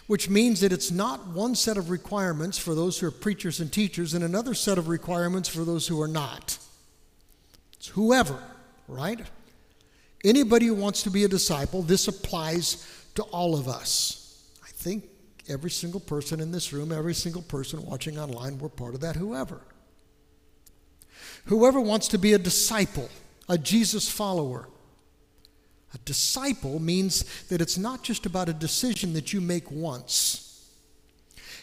which 0.06 0.30
means 0.30 0.60
that 0.60 0.72
it's 0.72 0.92
not 0.92 1.26
one 1.26 1.56
set 1.56 1.76
of 1.76 1.90
requirements 1.90 2.56
for 2.56 2.76
those 2.76 3.00
who 3.00 3.08
are 3.08 3.10
preachers 3.10 3.58
and 3.58 3.72
teachers 3.72 4.14
and 4.14 4.22
another 4.22 4.54
set 4.54 4.78
of 4.78 4.86
requirements 4.86 5.48
for 5.48 5.64
those 5.64 5.88
who 5.88 6.00
are 6.00 6.08
not. 6.08 6.56
It's 7.72 7.88
whoever, 7.88 8.40
right? 8.86 9.20
Anybody 10.24 10.66
who 10.66 10.74
wants 10.74 11.02
to 11.02 11.10
be 11.10 11.24
a 11.24 11.28
disciple, 11.28 11.82
this 11.82 12.06
applies 12.06 13.03
to 13.14 13.23
all 13.25 13.56
of 13.56 13.68
us. 13.68 14.50
I 14.64 14.68
think 14.68 15.04
every 15.49 15.71
single 15.71 16.00
person 16.00 16.40
in 16.40 16.50
this 16.50 16.73
room, 16.73 16.92
every 16.92 17.14
single 17.14 17.42
person 17.42 17.85
watching 17.85 18.18
online, 18.18 18.59
we're 18.59 18.68
part 18.68 18.94
of 18.94 19.00
that 19.00 19.16
whoever. 19.16 19.61
Whoever 21.47 21.80
wants 21.80 22.09
to 22.09 22.18
be 22.18 22.33
a 22.33 22.38
disciple, 22.38 23.09
a 23.49 23.59
Jesus 23.59 24.09
follower. 24.09 24.68
A 25.92 25.99
disciple 25.99 26.80
means 26.80 27.25
that 27.49 27.61
it's 27.61 27.78
not 27.78 28.02
just 28.02 28.26
about 28.26 28.49
a 28.49 28.54
decision 28.54 29.12
that 29.12 29.33
you 29.33 29.40
make 29.40 29.71
once. 29.71 30.40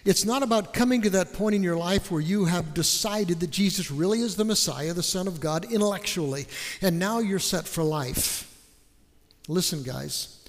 It's 0.03 0.25
not 0.25 0.41
about 0.41 0.73
coming 0.73 1.01
to 1.03 1.09
that 1.11 1.33
point 1.33 1.53
in 1.53 1.61
your 1.61 1.75
life 1.75 2.09
where 2.09 2.21
you 2.21 2.45
have 2.45 2.73
decided 2.73 3.39
that 3.39 3.51
Jesus 3.51 3.91
really 3.91 4.21
is 4.21 4.35
the 4.35 4.45
Messiah, 4.45 4.93
the 4.93 5.03
Son 5.03 5.27
of 5.27 5.39
God, 5.39 5.71
intellectually, 5.71 6.47
and 6.81 6.97
now 6.97 7.19
you're 7.19 7.39
set 7.39 7.67
for 7.67 7.83
life. 7.83 8.47
Listen, 9.47 9.83
guys, 9.83 10.40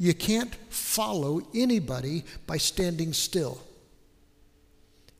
you 0.00 0.14
can't 0.14 0.54
follow 0.70 1.42
anybody 1.54 2.24
by 2.46 2.56
standing 2.56 3.12
still. 3.12 3.60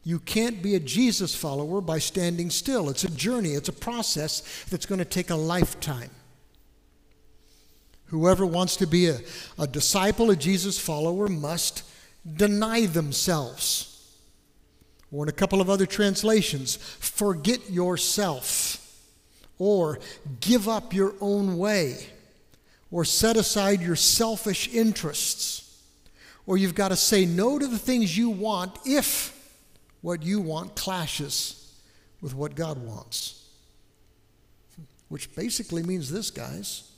You 0.04 0.18
can't 0.18 0.62
be 0.62 0.74
a 0.74 0.80
Jesus 0.80 1.34
follower 1.34 1.82
by 1.82 1.98
standing 1.98 2.48
still. 2.48 2.88
It's 2.88 3.04
a 3.04 3.10
journey, 3.10 3.50
it's 3.50 3.68
a 3.68 3.74
process 3.74 4.64
that's 4.70 4.86
going 4.86 5.00
to 5.00 5.04
take 5.04 5.28
a 5.28 5.36
lifetime. 5.36 6.08
Whoever 8.06 8.46
wants 8.46 8.76
to 8.76 8.86
be 8.86 9.08
a, 9.08 9.18
a 9.58 9.66
disciple, 9.66 10.30
a 10.30 10.36
Jesus 10.36 10.78
follower, 10.78 11.28
must 11.28 11.82
deny 12.26 12.86
themselves. 12.86 14.16
Or 15.12 15.24
in 15.24 15.28
a 15.28 15.32
couple 15.32 15.60
of 15.60 15.68
other 15.68 15.84
translations, 15.84 16.76
forget 16.76 17.70
yourself 17.70 18.78
or 19.58 19.98
give 20.40 20.70
up 20.70 20.94
your 20.94 21.12
own 21.20 21.58
way 21.58 22.06
or 22.90 23.04
set 23.04 23.36
aside 23.36 23.80
your 23.80 23.96
selfish 23.96 24.68
interests, 24.72 25.82
or 26.46 26.56
you've 26.56 26.74
got 26.74 26.88
to 26.88 26.96
say 26.96 27.24
no 27.24 27.58
to 27.58 27.66
the 27.66 27.78
things 27.78 28.16
you 28.16 28.30
want 28.30 28.76
if 28.84 29.36
what 30.00 30.22
you 30.22 30.40
want 30.40 30.74
clashes 30.74 31.74
with 32.20 32.34
what 32.34 32.54
God 32.54 32.78
wants. 32.78 33.46
Which 35.08 35.34
basically 35.34 35.82
means 35.82 36.10
this, 36.10 36.30
guys. 36.30 36.90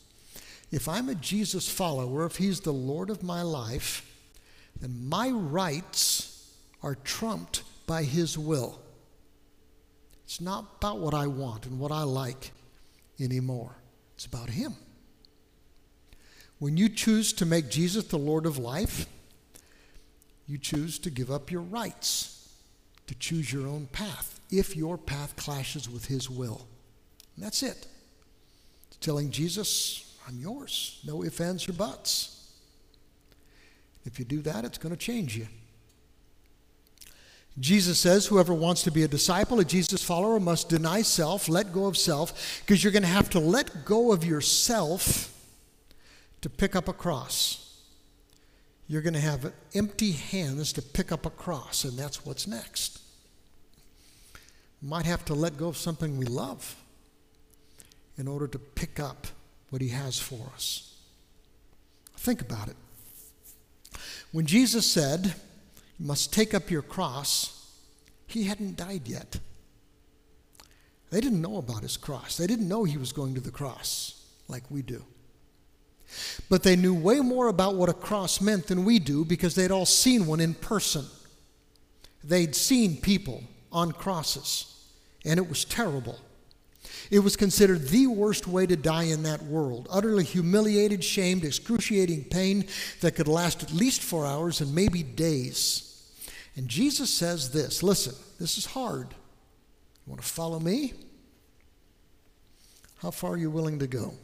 If 0.71 0.89
I'm 0.89 1.09
a 1.09 1.15
Jesus 1.15 1.69
follower, 1.69 2.25
if 2.25 2.37
He's 2.37 2.61
the 2.61 2.73
Lord 2.73 3.11
of 3.11 3.23
my 3.23 3.43
life, 3.43 4.09
then 4.81 5.09
my 5.09 5.29
rights 5.29 6.55
are 6.83 6.95
trumped 6.95 7.63
by 7.87 8.05
His 8.05 8.39
will. 8.39 8.81
It's 10.25 10.41
not 10.41 10.67
about 10.79 10.99
what 10.99 11.13
I 11.15 11.27
want 11.27 11.67
and 11.67 11.79
what 11.79 11.93
I 11.93 12.05
like 12.05 12.53
anymore, 13.21 13.77
it's 14.15 14.27
about 14.27 14.49
Him. 14.49 14.75
When 16.62 16.76
you 16.76 16.88
choose 16.88 17.33
to 17.33 17.45
make 17.45 17.71
Jesus 17.71 18.04
the 18.04 18.19
Lord 18.19 18.47
of 18.47 18.57
life, 18.57 19.07
you 20.47 20.59
choose 20.59 20.97
to 21.00 21.11
give 21.11 21.28
up 21.28 21.50
your 21.50 21.61
rights, 21.61 22.54
to 23.09 23.16
choose 23.16 23.52
your 23.52 23.66
own 23.66 23.88
path, 23.90 24.38
if 24.49 24.76
your 24.76 24.97
path 24.97 25.35
clashes 25.35 25.90
with 25.90 26.07
His 26.07 26.31
will. 26.31 26.69
And 27.35 27.45
that's 27.45 27.64
it. 27.64 27.88
It's 28.87 28.97
telling 29.00 29.33
Jesus, 29.33 30.16
I'm 30.28 30.38
yours. 30.38 31.00
No 31.04 31.25
ifs, 31.25 31.40
ands, 31.40 31.69
or 31.69 31.73
buts. 31.73 32.52
If 34.04 34.21
you 34.21 34.25
do 34.25 34.40
that, 34.42 34.64
it's 34.64 34.78
going 34.78 34.95
to 34.95 34.97
change 34.97 35.37
you. 35.37 35.49
Jesus 37.59 37.99
says, 37.99 38.26
whoever 38.26 38.54
wants 38.54 38.85
to 38.85 38.92
be 38.92 39.02
a 39.02 39.09
disciple, 39.09 39.59
a 39.59 39.64
Jesus 39.64 40.04
follower, 40.04 40.38
must 40.38 40.69
deny 40.69 41.02
self, 41.02 41.49
let 41.49 41.73
go 41.73 41.87
of 41.87 41.97
self, 41.97 42.62
because 42.64 42.85
you're 42.85 42.92
going 42.92 43.02
to 43.02 43.09
have 43.09 43.31
to 43.31 43.40
let 43.40 43.85
go 43.85 44.12
of 44.12 44.25
yourself 44.25 45.32
to 46.43 46.51
pick 46.51 46.77
up 46.77 46.89
a 46.89 46.93
cross. 46.93 47.81
You're 48.89 49.03
going 49.03 49.15
to 49.15 49.21
have 49.21 49.53
empty 49.75 50.13
hands 50.13 50.73
to 50.75 50.83
pick 50.83 51.11
up 51.11 51.25
a 51.25 51.31
cross, 51.31 51.85
and 51.85 51.99
that's 51.99 52.27
what's 52.27 52.47
next. 52.47 53.01
might 54.83 55.07
have 55.07 55.25
to 55.27 55.35
let 55.35 55.57
go 55.57 55.69
of 55.69 55.77
something 55.77 56.19
we 56.19 56.27
love 56.27 56.77
in 58.19 58.29
order 58.29 58.47
to 58.49 58.59
pick 58.59 59.01
up 59.01 59.29
what 59.71 59.81
He 59.81 59.89
has 59.89 60.19
for 60.19 60.51
us. 60.55 60.95
Think 62.17 62.43
about 62.43 62.69
it. 62.69 62.77
When 64.33 64.45
Jesus 64.45 64.91
said, 64.91 65.35
You 65.99 66.07
must 66.07 66.33
take 66.33 66.53
up 66.53 66.71
your 66.71 66.83
cross, 66.83 67.71
He 68.27 68.45
hadn't 68.45 68.77
died 68.77 69.07
yet. 69.07 69.39
They 71.11 71.21
didn't 71.21 71.43
know 71.43 71.59
about 71.59 71.83
His 71.83 71.97
cross, 71.97 72.37
they 72.37 72.49
didn't 72.49 72.69
know 72.69 72.83
He 72.83 72.99
was 72.99 73.13
going 73.13 73.35
to 73.35 73.41
the 73.41 73.51
cross 73.53 74.27
like 74.49 74.65
we 74.71 74.83
do. 74.83 75.05
But 76.49 76.62
they 76.62 76.76
knew 76.76 76.95
way 76.95 77.21
more 77.21 77.49
about 77.49 77.75
what 77.75 77.88
a 77.88 77.95
cross 77.95 78.40
meant 78.40 78.66
than 78.66 78.85
we 78.85 78.99
do 78.99 79.25
because 79.25 79.54
they'd 79.54 79.71
all 79.71 79.87
seen 79.87 80.26
one 80.26 80.40
in 80.40 80.54
person. 80.54 81.07
They'd 82.25 82.54
seen 82.54 82.97
people 82.97 83.42
on 83.71 83.92
crosses, 83.92 84.87
and 85.25 85.38
it 85.38 85.49
was 85.49 85.64
terrible. 85.64 86.19
It 87.11 87.21
was 87.21 87.37
considered 87.37 87.88
the 87.88 88.07
worst 88.07 88.47
way 88.47 88.66
to 88.66 88.76
die 88.76 89.04
in 89.04 89.23
that 89.25 89.42
world 89.42 89.88
utterly 89.90 90.25
humiliated, 90.25 91.02
shamed, 91.02 91.45
excruciating 91.45 92.25
pain 92.25 92.66
that 93.00 93.16
could 93.16 93.28
last 93.28 93.62
at 93.62 93.73
least 93.73 94.02
four 94.02 94.26
hours 94.26 94.61
and 94.61 94.75
maybe 94.75 95.02
days. 95.02 95.88
And 96.57 96.69
Jesus 96.69 97.12
says 97.12 97.50
this 97.50 97.83
listen, 97.83 98.14
this 98.38 98.59
is 98.59 98.66
hard. 98.66 99.09
You 99.11 100.11
want 100.11 100.23
to 100.23 100.28
follow 100.28 100.59
me? 100.59 100.95
How 102.99 103.11
far 103.11 103.33
are 103.33 103.37
you 103.37 103.50
willing 103.50 103.78
to 103.81 103.87
go? 103.87 104.14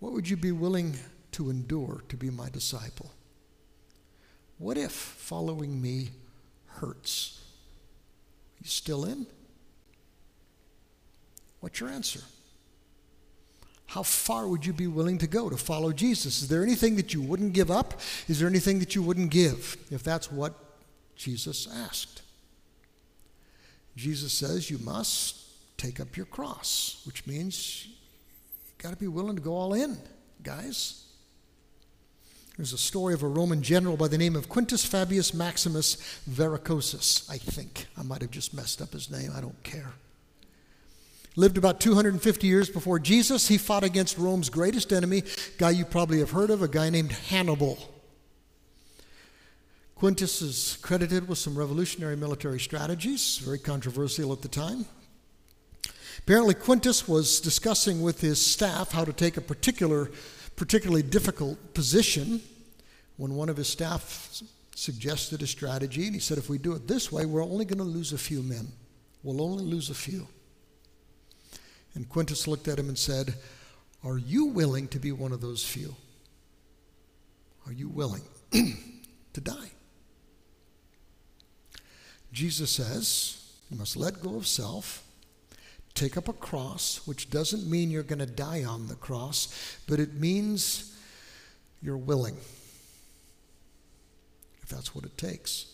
What 0.00 0.12
would 0.12 0.28
you 0.28 0.36
be 0.36 0.52
willing 0.52 0.94
to 1.32 1.50
endure 1.50 2.02
to 2.08 2.16
be 2.16 2.30
my 2.30 2.48
disciple? 2.50 3.12
What 4.58 4.76
if 4.76 4.92
following 4.92 5.80
me 5.80 6.10
hurts? 6.66 7.40
Are 8.56 8.64
you 8.64 8.68
still 8.68 9.04
in? 9.04 9.26
What's 11.60 11.78
your 11.80 11.90
answer? 11.90 12.20
How 13.86 14.02
far 14.02 14.46
would 14.46 14.64
you 14.64 14.72
be 14.72 14.86
willing 14.86 15.18
to 15.18 15.26
go 15.26 15.50
to 15.50 15.56
follow 15.56 15.92
Jesus? 15.92 16.42
Is 16.42 16.48
there 16.48 16.62
anything 16.62 16.96
that 16.96 17.12
you 17.12 17.20
wouldn't 17.20 17.52
give 17.52 17.70
up? 17.70 18.00
Is 18.28 18.38
there 18.38 18.48
anything 18.48 18.78
that 18.78 18.94
you 18.94 19.02
wouldn't 19.02 19.30
give 19.30 19.76
if 19.90 20.02
that's 20.02 20.30
what 20.30 20.54
Jesus 21.16 21.68
asked? 21.74 22.22
Jesus 23.96 24.32
says 24.32 24.70
you 24.70 24.78
must 24.78 25.36
take 25.76 26.00
up 26.00 26.16
your 26.16 26.26
cross, 26.26 27.02
which 27.04 27.26
means 27.26 27.88
got 28.80 28.90
to 28.90 28.96
be 28.96 29.08
willing 29.08 29.36
to 29.36 29.42
go 29.42 29.52
all 29.52 29.74
in, 29.74 29.98
guys. 30.42 31.04
There's 32.56 32.72
a 32.72 32.78
story 32.78 33.12
of 33.12 33.22
a 33.22 33.28
Roman 33.28 33.62
general 33.62 33.96
by 33.96 34.08
the 34.08 34.16
name 34.16 34.34
of 34.34 34.48
Quintus 34.48 34.86
Fabius 34.86 35.34
Maximus 35.34 35.96
Verrucosus, 36.28 37.30
I 37.30 37.36
think. 37.36 37.86
I 37.98 38.02
might 38.02 38.22
have 38.22 38.30
just 38.30 38.54
messed 38.54 38.80
up 38.80 38.92
his 38.92 39.10
name, 39.10 39.32
I 39.36 39.42
don't 39.42 39.62
care. 39.62 39.92
Lived 41.36 41.58
about 41.58 41.80
250 41.80 42.46
years 42.46 42.70
before 42.70 42.98
Jesus. 42.98 43.48
He 43.48 43.58
fought 43.58 43.84
against 43.84 44.18
Rome's 44.18 44.48
greatest 44.48 44.92
enemy, 44.92 45.24
guy 45.58 45.70
you 45.70 45.84
probably 45.84 46.18
have 46.18 46.30
heard 46.30 46.50
of, 46.50 46.62
a 46.62 46.68
guy 46.68 46.88
named 46.88 47.12
Hannibal. 47.12 47.78
Quintus 49.94 50.40
is 50.40 50.78
credited 50.80 51.28
with 51.28 51.36
some 51.36 51.56
revolutionary 51.56 52.16
military 52.16 52.58
strategies, 52.58 53.38
very 53.38 53.58
controversial 53.58 54.32
at 54.32 54.40
the 54.40 54.48
time. 54.48 54.86
Apparently, 56.20 56.54
Quintus 56.54 57.08
was 57.08 57.40
discussing 57.40 58.02
with 58.02 58.20
his 58.20 58.44
staff 58.44 58.92
how 58.92 59.04
to 59.04 59.12
take 59.12 59.36
a 59.36 59.40
particular, 59.40 60.10
particularly 60.54 61.02
difficult 61.02 61.74
position 61.74 62.40
when 63.16 63.34
one 63.34 63.48
of 63.48 63.56
his 63.56 63.68
staff 63.68 64.42
suggested 64.74 65.42
a 65.42 65.46
strategy, 65.46 66.06
and 66.06 66.14
he 66.14 66.20
said, 66.20 66.38
If 66.38 66.48
we 66.48 66.58
do 66.58 66.74
it 66.74 66.86
this 66.86 67.10
way, 67.10 67.26
we're 67.26 67.42
only 67.42 67.64
going 67.64 67.78
to 67.78 67.84
lose 67.84 68.12
a 68.12 68.18
few 68.18 68.42
men. 68.42 68.68
We'll 69.22 69.42
only 69.42 69.64
lose 69.64 69.90
a 69.90 69.94
few. 69.94 70.26
And 71.94 72.08
Quintus 72.08 72.46
looked 72.46 72.68
at 72.68 72.78
him 72.78 72.88
and 72.88 72.98
said, 72.98 73.34
Are 74.04 74.18
you 74.18 74.46
willing 74.46 74.88
to 74.88 74.98
be 74.98 75.12
one 75.12 75.32
of 75.32 75.40
those 75.40 75.64
few? 75.64 75.96
Are 77.66 77.72
you 77.72 77.88
willing 77.88 78.22
to 78.52 79.40
die? 79.40 79.70
Jesus 82.32 82.70
says, 82.70 83.52
You 83.70 83.76
must 83.76 83.96
let 83.96 84.22
go 84.22 84.36
of 84.36 84.46
self, 84.46 85.04
take 85.94 86.16
up 86.16 86.28
a 86.28 86.32
cross, 86.32 87.00
which 87.06 87.30
doesn't 87.30 87.68
mean 87.70 87.90
you're 87.90 88.02
going 88.02 88.18
to 88.20 88.26
die 88.26 88.64
on 88.64 88.88
the 88.88 88.94
cross, 88.94 89.78
but 89.88 90.00
it 90.00 90.14
means 90.14 90.96
you're 91.82 91.96
willing 91.96 92.36
if 94.62 94.68
that's 94.68 94.94
what 94.94 95.04
it 95.04 95.16
takes. 95.18 95.66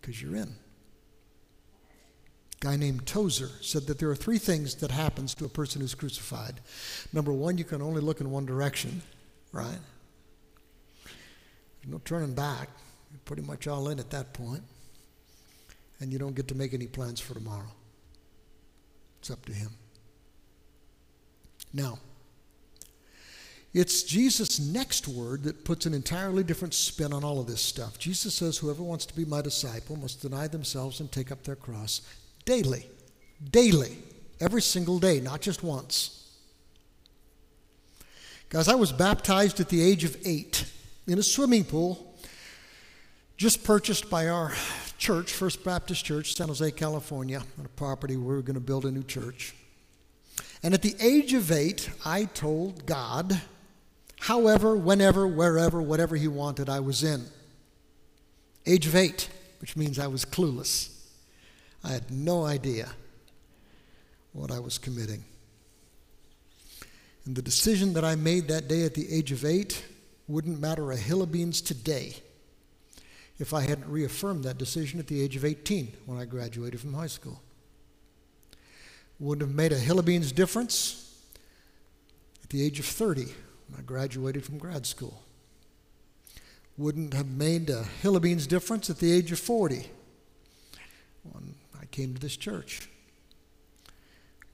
Because 0.00 0.20
you're 0.20 0.36
in. 0.36 0.54
A 2.60 2.64
guy 2.64 2.76
named 2.76 3.06
Tozer 3.06 3.50
said 3.60 3.86
that 3.86 3.98
there 3.98 4.10
are 4.10 4.16
three 4.16 4.38
things 4.38 4.74
that 4.76 4.90
happens 4.90 5.34
to 5.36 5.44
a 5.44 5.48
person 5.48 5.80
who's 5.80 5.94
crucified. 5.94 6.60
Number 7.12 7.32
one, 7.32 7.58
you 7.58 7.64
can 7.64 7.80
only 7.80 8.00
look 8.00 8.20
in 8.20 8.30
one 8.30 8.46
direction, 8.46 9.02
right? 9.52 9.78
no 11.86 12.00
turning 12.04 12.34
back. 12.34 12.68
You're 13.10 13.20
pretty 13.24 13.42
much 13.42 13.66
all 13.66 13.88
in 13.88 13.98
at 13.98 14.10
that 14.10 14.32
point. 14.32 14.62
And 16.00 16.12
you 16.12 16.18
don't 16.18 16.34
get 16.34 16.48
to 16.48 16.54
make 16.54 16.74
any 16.74 16.86
plans 16.86 17.20
for 17.20 17.34
tomorrow. 17.34 17.70
It's 19.22 19.30
up 19.30 19.46
to 19.46 19.52
him. 19.52 19.70
Now, 21.72 22.00
it's 23.72 24.02
Jesus' 24.02 24.58
next 24.58 25.06
word 25.06 25.44
that 25.44 25.64
puts 25.64 25.86
an 25.86 25.94
entirely 25.94 26.42
different 26.42 26.74
spin 26.74 27.12
on 27.12 27.22
all 27.22 27.38
of 27.38 27.46
this 27.46 27.62
stuff. 27.62 28.00
Jesus 28.00 28.34
says, 28.34 28.58
Whoever 28.58 28.82
wants 28.82 29.06
to 29.06 29.14
be 29.14 29.24
my 29.24 29.40
disciple 29.40 29.94
must 29.94 30.22
deny 30.22 30.48
themselves 30.48 30.98
and 30.98 31.12
take 31.12 31.30
up 31.30 31.44
their 31.44 31.54
cross 31.54 32.00
daily. 32.44 32.84
Daily. 33.52 33.96
Every 34.40 34.60
single 34.60 34.98
day, 34.98 35.20
not 35.20 35.40
just 35.40 35.62
once. 35.62 36.28
Guys, 38.48 38.66
I 38.66 38.74
was 38.74 38.90
baptized 38.90 39.60
at 39.60 39.68
the 39.68 39.80
age 39.80 40.02
of 40.02 40.16
eight 40.26 40.68
in 41.06 41.20
a 41.20 41.22
swimming 41.22 41.62
pool 41.62 42.12
just 43.36 43.62
purchased 43.62 44.10
by 44.10 44.26
our 44.26 44.52
church, 45.02 45.32
First 45.32 45.64
Baptist 45.64 46.04
Church, 46.04 46.36
San 46.36 46.46
Jose, 46.46 46.70
California, 46.70 47.42
on 47.58 47.66
a 47.66 47.68
property 47.70 48.16
where 48.16 48.28
we 48.28 48.34
were 48.36 48.42
going 48.42 48.54
to 48.54 48.60
build 48.60 48.86
a 48.86 48.90
new 48.92 49.02
church. 49.02 49.52
And 50.62 50.74
at 50.74 50.82
the 50.82 50.94
age 51.00 51.34
of 51.34 51.50
eight, 51.50 51.90
I 52.06 52.26
told 52.26 52.86
God, 52.86 53.40
however, 54.20 54.76
whenever, 54.76 55.26
wherever, 55.26 55.82
whatever 55.82 56.14
he 56.14 56.28
wanted, 56.28 56.68
I 56.68 56.78
was 56.78 57.02
in. 57.02 57.24
Age 58.64 58.86
of 58.86 58.94
eight, 58.94 59.28
which 59.60 59.76
means 59.76 59.98
I 59.98 60.06
was 60.06 60.24
clueless. 60.24 60.96
I 61.82 61.88
had 61.88 62.12
no 62.12 62.44
idea 62.44 62.88
what 64.32 64.52
I 64.52 64.60
was 64.60 64.78
committing. 64.78 65.24
And 67.26 67.34
the 67.34 67.42
decision 67.42 67.94
that 67.94 68.04
I 68.04 68.14
made 68.14 68.46
that 68.46 68.68
day 68.68 68.84
at 68.84 68.94
the 68.94 69.12
age 69.12 69.32
of 69.32 69.44
eight 69.44 69.84
wouldn't 70.28 70.60
matter 70.60 70.92
a 70.92 70.96
hill 70.96 71.22
of 71.22 71.32
beans 71.32 71.60
today 71.60 72.22
if 73.38 73.54
I 73.54 73.62
hadn't 73.62 73.88
reaffirmed 73.88 74.44
that 74.44 74.58
decision 74.58 75.00
at 75.00 75.06
the 75.06 75.20
age 75.20 75.36
of 75.36 75.44
18 75.44 75.92
when 76.06 76.18
I 76.18 76.24
graduated 76.24 76.80
from 76.80 76.94
high 76.94 77.06
school. 77.06 77.40
Wouldn't 79.18 79.46
have 79.46 79.56
made 79.56 79.72
a 79.72 79.78
hill 79.78 79.98
of 79.98 80.04
beans 80.04 80.32
difference 80.32 81.14
at 82.42 82.50
the 82.50 82.64
age 82.64 82.78
of 82.78 82.86
30 82.86 83.24
when 83.24 83.78
I 83.78 83.82
graduated 83.82 84.44
from 84.44 84.58
grad 84.58 84.86
school. 84.86 85.22
Wouldn't 86.76 87.14
have 87.14 87.28
made 87.28 87.70
a 87.70 87.84
hill 87.84 88.16
of 88.16 88.22
beans 88.22 88.46
difference 88.46 88.90
at 88.90 88.98
the 88.98 89.12
age 89.12 89.30
of 89.30 89.38
40 89.38 89.86
when 91.22 91.54
I 91.80 91.86
came 91.86 92.14
to 92.14 92.20
this 92.20 92.36
church. 92.36 92.88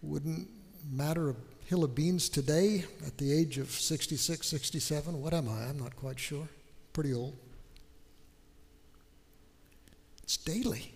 Wouldn't 0.03 0.49
matter 0.91 1.31
a 1.31 1.35
hill 1.65 1.85
of 1.85 1.95
beans 1.95 2.29
today 2.29 2.85
at 3.07 3.19
the 3.19 3.33
age 3.33 3.59
of 3.59 3.71
66, 3.71 4.47
67. 4.47 5.21
What 5.21 5.35
am 5.35 5.49
I? 5.49 5.65
I'm 5.65 5.79
not 5.79 5.97
quite 5.97 6.19
sure. 6.19 6.49
Pretty 6.93 7.13
old. 7.13 7.37
It's 10.29 10.37
daily 10.37 10.93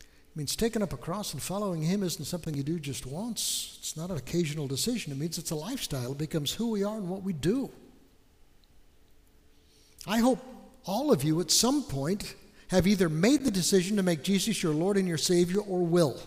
It 0.00 0.34
means 0.34 0.56
taking 0.56 0.80
up 0.82 0.94
a 0.94 0.96
cross 0.96 1.34
and 1.34 1.42
following 1.42 1.82
Him 1.82 2.02
isn't 2.02 2.24
something 2.24 2.54
you 2.54 2.62
do 2.62 2.78
just 2.78 3.04
once. 3.04 3.76
It's 3.80 3.98
not 3.98 4.10
an 4.10 4.16
occasional 4.16 4.66
decision. 4.66 5.12
It 5.12 5.18
means 5.18 5.36
it's 5.36 5.50
a 5.50 5.54
lifestyle. 5.54 6.12
It 6.12 6.18
becomes 6.18 6.54
who 6.54 6.70
we 6.70 6.82
are 6.82 6.96
and 6.96 7.06
what 7.06 7.22
we 7.22 7.34
do. 7.34 7.70
I 10.06 10.20
hope 10.20 10.42
all 10.86 11.12
of 11.12 11.22
you 11.22 11.38
at 11.42 11.50
some 11.50 11.82
point 11.82 12.34
have 12.68 12.86
either 12.86 13.10
made 13.10 13.44
the 13.44 13.50
decision 13.50 13.98
to 13.98 14.02
make 14.02 14.22
Jesus 14.22 14.62
your 14.62 14.72
Lord 14.72 14.96
and 14.96 15.06
your 15.06 15.18
Savior 15.18 15.60
or 15.60 15.84
will. 15.84 16.18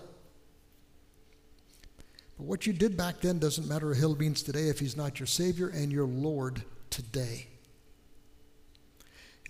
But 2.37 2.45
what 2.45 2.67
you 2.67 2.73
did 2.73 2.95
back 2.95 3.21
then 3.21 3.39
doesn't 3.39 3.67
matter 3.67 3.91
a 3.91 3.95
hill 3.95 4.13
beans 4.13 4.43
today 4.43 4.69
if 4.69 4.79
He's 4.79 4.95
not 4.95 5.19
your 5.19 5.25
Savior 5.25 5.69
and 5.69 5.91
your 5.91 6.05
Lord 6.05 6.61
today. 6.91 7.47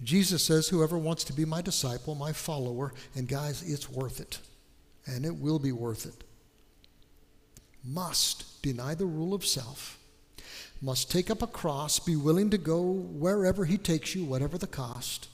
Jesus 0.03 0.43
says, 0.43 0.69
Whoever 0.69 0.97
wants 0.97 1.23
to 1.25 1.33
be 1.33 1.45
my 1.45 1.61
disciple, 1.61 2.15
my 2.15 2.33
follower, 2.33 2.93
and 3.15 3.27
guys, 3.27 3.63
it's 3.63 3.89
worth 3.89 4.19
it 4.19 4.39
and 5.05 5.25
it 5.25 5.35
will 5.35 5.59
be 5.59 5.71
worth 5.71 6.05
it. 6.05 6.23
Must 7.83 8.61
deny 8.61 8.93
the 8.93 9.05
rule 9.05 9.33
of 9.33 9.45
self, 9.45 9.97
must 10.81 11.11
take 11.11 11.29
up 11.29 11.41
a 11.41 11.47
cross, 11.47 11.99
be 11.99 12.15
willing 12.15 12.49
to 12.51 12.57
go 12.57 12.81
wherever 12.81 13.65
He 13.65 13.77
takes 13.77 14.15
you, 14.15 14.23
whatever 14.23 14.57
the 14.57 14.67
cost, 14.67 15.27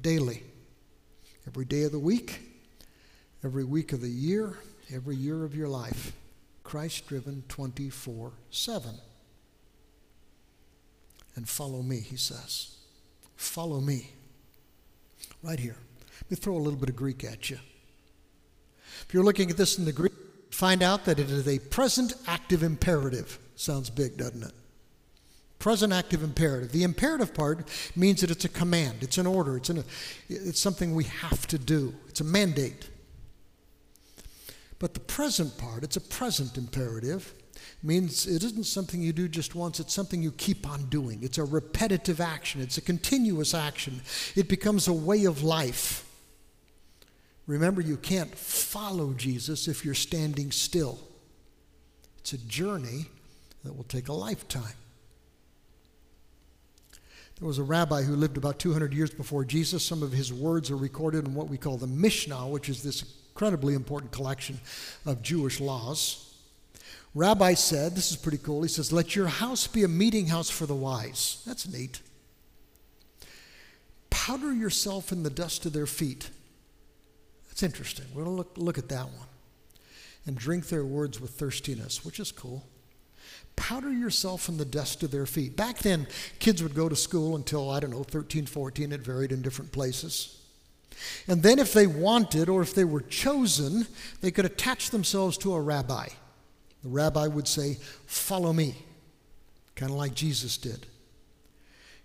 daily, 0.00 0.42
every 1.46 1.64
day 1.64 1.84
of 1.84 1.92
the 1.92 1.98
week, 1.98 2.40
every 3.44 3.64
week 3.64 3.92
of 3.92 4.00
the 4.00 4.08
year, 4.08 4.58
every 4.92 5.16
year 5.16 5.44
of 5.44 5.54
your 5.54 5.68
life. 5.68 6.12
Christ 6.62 7.06
driven 7.08 7.42
24 7.48 8.32
7. 8.50 8.94
And 11.36 11.48
follow 11.48 11.82
me, 11.82 12.00
he 12.00 12.16
says. 12.16 12.76
Follow 13.40 13.80
me. 13.80 14.10
Right 15.42 15.58
here. 15.58 15.76
Let 16.24 16.30
me 16.30 16.36
throw 16.36 16.56
a 16.56 16.58
little 16.58 16.78
bit 16.78 16.90
of 16.90 16.94
Greek 16.94 17.24
at 17.24 17.48
you. 17.48 17.58
If 19.00 19.14
you're 19.14 19.24
looking 19.24 19.50
at 19.50 19.56
this 19.56 19.78
in 19.78 19.86
the 19.86 19.92
Greek, 19.92 20.12
find 20.50 20.82
out 20.82 21.06
that 21.06 21.18
it 21.18 21.30
is 21.30 21.48
a 21.48 21.58
present 21.58 22.12
active 22.28 22.62
imperative. 22.62 23.38
Sounds 23.56 23.88
big, 23.88 24.18
doesn't 24.18 24.42
it? 24.42 24.52
Present 25.58 25.90
active 25.90 26.22
imperative. 26.22 26.70
The 26.70 26.84
imperative 26.84 27.32
part 27.32 27.66
means 27.96 28.20
that 28.20 28.30
it's 28.30 28.44
a 28.44 28.48
command, 28.48 28.98
it's 29.00 29.16
an 29.16 29.26
order, 29.26 29.56
it's, 29.56 29.70
it's 30.28 30.60
something 30.60 30.94
we 30.94 31.04
have 31.04 31.46
to 31.46 31.58
do, 31.58 31.94
it's 32.08 32.20
a 32.20 32.24
mandate. 32.24 32.90
But 34.78 34.92
the 34.92 35.00
present 35.00 35.56
part, 35.56 35.82
it's 35.82 35.96
a 35.96 36.00
present 36.02 36.58
imperative, 36.58 37.32
means 37.82 38.26
it 38.26 38.42
isn't 38.44 38.64
something 38.64 39.00
you 39.00 39.12
do 39.12 39.28
just 39.28 39.54
once, 39.54 39.80
it's 39.80 39.94
something 39.94 40.22
you 40.22 40.32
keep 40.32 40.68
on 40.68 40.84
doing. 40.86 41.20
It's 41.22 41.38
a 41.38 41.44
repetitive 41.44 42.20
action, 42.20 42.60
it's 42.60 42.78
a 42.78 42.82
continuous 42.82 43.54
action. 43.54 44.00
It 44.36 44.48
becomes 44.48 44.88
a 44.88 44.92
way 44.92 45.24
of 45.24 45.42
life. 45.42 46.06
Remember, 47.46 47.80
you 47.80 47.96
can't 47.96 48.32
follow 48.34 49.12
Jesus 49.12 49.66
if 49.66 49.84
you're 49.84 49.94
standing 49.94 50.52
still. 50.52 50.98
It's 52.18 52.32
a 52.32 52.38
journey 52.38 53.06
that 53.64 53.76
will 53.76 53.84
take 53.84 54.08
a 54.08 54.12
lifetime. 54.12 54.74
There 57.40 57.48
was 57.48 57.58
a 57.58 57.62
rabbi 57.62 58.02
who 58.02 58.14
lived 58.14 58.36
about 58.36 58.58
200 58.58 58.92
years 58.92 59.10
before 59.10 59.46
Jesus. 59.46 59.82
Some 59.82 60.02
of 60.02 60.12
his 60.12 60.30
words 60.30 60.70
are 60.70 60.76
recorded 60.76 61.26
in 61.26 61.34
what 61.34 61.48
we 61.48 61.56
call 61.56 61.78
the 61.78 61.86
Mishnah, 61.86 62.46
which 62.46 62.68
is 62.68 62.82
this 62.82 63.02
incredibly 63.30 63.74
important 63.74 64.12
collection 64.12 64.60
of 65.06 65.22
Jewish 65.22 65.58
laws. 65.58 66.29
Rabbi 67.14 67.54
said, 67.54 67.96
this 67.96 68.10
is 68.10 68.16
pretty 68.16 68.38
cool, 68.38 68.62
he 68.62 68.68
says, 68.68 68.92
Let 68.92 69.16
your 69.16 69.26
house 69.26 69.66
be 69.66 69.82
a 69.82 69.88
meeting 69.88 70.28
house 70.28 70.48
for 70.48 70.66
the 70.66 70.76
wise. 70.76 71.42
That's 71.46 71.68
neat. 71.68 72.00
Powder 74.10 74.52
yourself 74.52 75.10
in 75.10 75.22
the 75.22 75.30
dust 75.30 75.66
of 75.66 75.72
their 75.72 75.86
feet 75.86 76.30
That's 77.48 77.62
interesting. 77.62 78.06
We're 78.14 78.24
going 78.24 78.36
to 78.36 78.38
look, 78.38 78.52
look 78.56 78.78
at 78.78 78.88
that 78.90 79.06
one. 79.06 79.26
And 80.26 80.36
drink 80.36 80.68
their 80.68 80.84
words 80.84 81.20
with 81.20 81.30
thirstiness, 81.32 82.04
which 82.04 82.20
is 82.20 82.30
cool. 82.30 82.64
powder 83.56 83.90
yourself 83.92 84.48
in 84.48 84.58
the 84.58 84.64
dust 84.64 85.02
of 85.02 85.10
their 85.10 85.26
feet. 85.26 85.56
Back 85.56 85.78
then, 85.78 86.06
kids 86.38 86.62
would 86.62 86.74
go 86.74 86.88
to 86.88 86.94
school 86.94 87.34
until, 87.34 87.70
I 87.70 87.80
don't 87.80 87.90
know, 87.90 88.04
13, 88.04 88.46
14. 88.46 88.92
It 88.92 89.00
varied 89.00 89.32
in 89.32 89.42
different 89.42 89.72
places. 89.72 90.40
And 91.26 91.42
then, 91.42 91.58
if 91.58 91.72
they 91.72 91.86
wanted 91.86 92.48
or 92.48 92.62
if 92.62 92.74
they 92.74 92.84
were 92.84 93.00
chosen, 93.00 93.86
they 94.20 94.30
could 94.30 94.44
attach 94.44 94.90
themselves 94.90 95.38
to 95.38 95.54
a 95.54 95.60
rabbi. 95.60 96.08
The 96.82 96.88
rabbi 96.88 97.26
would 97.26 97.48
say, 97.48 97.78
Follow 98.06 98.52
me, 98.52 98.74
kind 99.74 99.90
of 99.92 99.98
like 99.98 100.14
Jesus 100.14 100.56
did. 100.56 100.86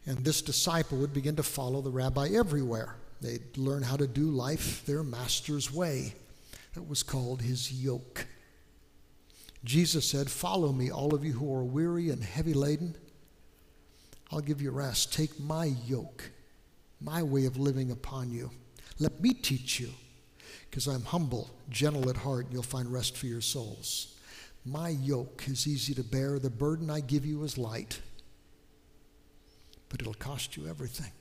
And 0.05 0.19
this 0.19 0.41
disciple 0.41 0.99
would 0.99 1.13
begin 1.13 1.35
to 1.37 1.43
follow 1.43 1.81
the 1.81 1.89
rabbi 1.89 2.29
everywhere. 2.29 2.95
They'd 3.21 3.57
learn 3.57 3.81
how 3.81 3.97
to 3.97 4.07
do 4.07 4.29
life 4.29 4.85
their 4.85 5.03
master's 5.03 5.73
way. 5.73 6.13
That 6.73 6.87
was 6.87 7.03
called 7.03 7.41
his 7.41 7.71
yoke. 7.71 8.27
Jesus 9.63 10.07
said, 10.07 10.29
Follow 10.29 10.71
me, 10.71 10.91
all 10.91 11.15
of 11.15 11.25
you 11.25 11.33
who 11.33 11.53
are 11.53 11.63
weary 11.63 12.09
and 12.09 12.23
heavy 12.23 12.53
laden. 12.53 12.95
I'll 14.31 14.41
give 14.41 14.61
you 14.61 14.71
rest. 14.71 15.13
Take 15.13 15.39
my 15.39 15.73
yoke, 15.85 16.31
my 16.99 17.23
way 17.23 17.45
of 17.45 17.57
living 17.57 17.91
upon 17.91 18.31
you. 18.31 18.51
Let 18.99 19.19
me 19.21 19.33
teach 19.33 19.79
you, 19.79 19.89
because 20.69 20.87
I'm 20.87 21.03
humble, 21.03 21.49
gentle 21.69 22.09
at 22.09 22.17
heart, 22.17 22.45
and 22.45 22.53
you'll 22.53 22.63
find 22.63 22.91
rest 22.91 23.17
for 23.17 23.25
your 23.25 23.41
souls. 23.41 24.14
My 24.65 24.89
yoke 24.89 25.43
is 25.47 25.67
easy 25.67 25.93
to 25.93 26.03
bear, 26.03 26.39
the 26.39 26.49
burden 26.49 26.89
I 26.89 26.99
give 26.99 27.23
you 27.23 27.43
is 27.43 27.57
light, 27.57 27.99
but 29.89 30.01
it'll 30.01 30.15
cost 30.15 30.57
you 30.57 30.67
everything. 30.67 31.11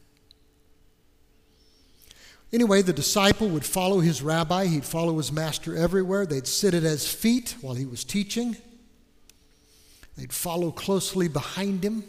Anyway, 2.55 2.81
the 2.81 2.93
disciple 2.93 3.49
would 3.49 3.65
follow 3.65 4.01
his 4.01 4.23
rabbi, 4.23 4.67
he'd 4.67 4.85
follow 4.85 5.17
his 5.19 5.31
master 5.31 5.77
everywhere. 5.77 6.25
They'd 6.25 6.47
sit 6.47 6.73
at 6.73 6.85
his 6.85 7.13
feet 7.13 7.57
while 7.61 7.75
he 7.75 7.85
was 7.85 8.03
teaching, 8.03 8.57
they'd 10.17 10.33
follow 10.33 10.71
closely 10.71 11.29
behind 11.29 11.85
him 11.85 12.05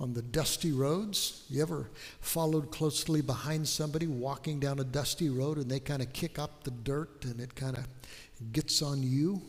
on 0.00 0.14
the 0.14 0.22
dusty 0.22 0.72
roads. 0.72 1.44
You 1.48 1.62
ever 1.62 1.90
followed 2.20 2.72
closely 2.72 3.20
behind 3.20 3.68
somebody 3.68 4.08
walking 4.08 4.58
down 4.58 4.80
a 4.80 4.84
dusty 4.84 5.28
road 5.28 5.58
and 5.58 5.70
they 5.70 5.78
kind 5.78 6.02
of 6.02 6.12
kick 6.12 6.40
up 6.40 6.64
the 6.64 6.72
dirt 6.72 7.24
and 7.24 7.40
it 7.40 7.54
kind 7.54 7.76
of 7.76 7.86
gets 8.52 8.82
on 8.82 9.02
you? 9.02 9.40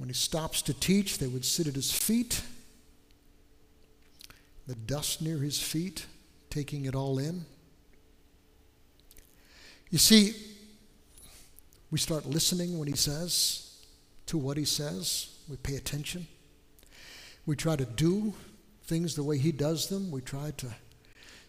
When 0.00 0.08
he 0.08 0.14
stops 0.14 0.62
to 0.62 0.72
teach, 0.72 1.18
they 1.18 1.26
would 1.26 1.44
sit 1.44 1.66
at 1.66 1.74
his 1.74 1.92
feet, 1.92 2.40
the 4.66 4.74
dust 4.74 5.20
near 5.20 5.36
his 5.36 5.60
feet, 5.60 6.06
taking 6.48 6.86
it 6.86 6.94
all 6.94 7.18
in. 7.18 7.44
You 9.90 9.98
see, 9.98 10.32
we 11.90 11.98
start 11.98 12.24
listening 12.24 12.78
when 12.78 12.88
he 12.88 12.96
says 12.96 13.76
to 14.24 14.38
what 14.38 14.56
he 14.56 14.64
says. 14.64 15.36
We 15.50 15.58
pay 15.58 15.76
attention. 15.76 16.26
We 17.44 17.54
try 17.54 17.76
to 17.76 17.84
do 17.84 18.32
things 18.84 19.14
the 19.14 19.22
way 19.22 19.36
he 19.36 19.52
does 19.52 19.90
them. 19.90 20.10
We 20.10 20.22
try 20.22 20.52
to 20.56 20.68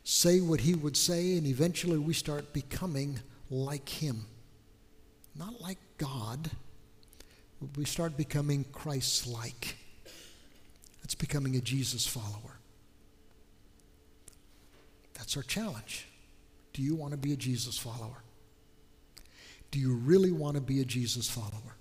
say 0.03 0.41
what 0.41 0.59
he 0.59 0.75
would 0.75 0.97
say, 0.97 1.37
and 1.37 1.47
eventually 1.47 1.99
we 1.99 2.13
start 2.13 2.51
becoming 2.51 3.21
like 3.49 3.87
him. 3.87 4.25
Not 5.37 5.61
like 5.61 5.77
God, 5.97 6.51
we 7.75 7.85
start 7.85 8.17
becoming 8.17 8.65
Christ 8.71 9.27
like. 9.27 9.77
That's 11.01 11.15
becoming 11.15 11.55
a 11.55 11.61
Jesus 11.61 12.07
follower. 12.07 12.59
That's 15.13 15.37
our 15.37 15.43
challenge. 15.43 16.07
Do 16.73 16.81
you 16.81 16.95
want 16.95 17.11
to 17.11 17.17
be 17.17 17.33
a 17.33 17.37
Jesus 17.37 17.77
follower? 17.77 18.23
Do 19.71 19.79
you 19.79 19.93
really 19.93 20.31
want 20.31 20.55
to 20.55 20.61
be 20.61 20.81
a 20.81 20.85
Jesus 20.85 21.29
follower? 21.29 21.75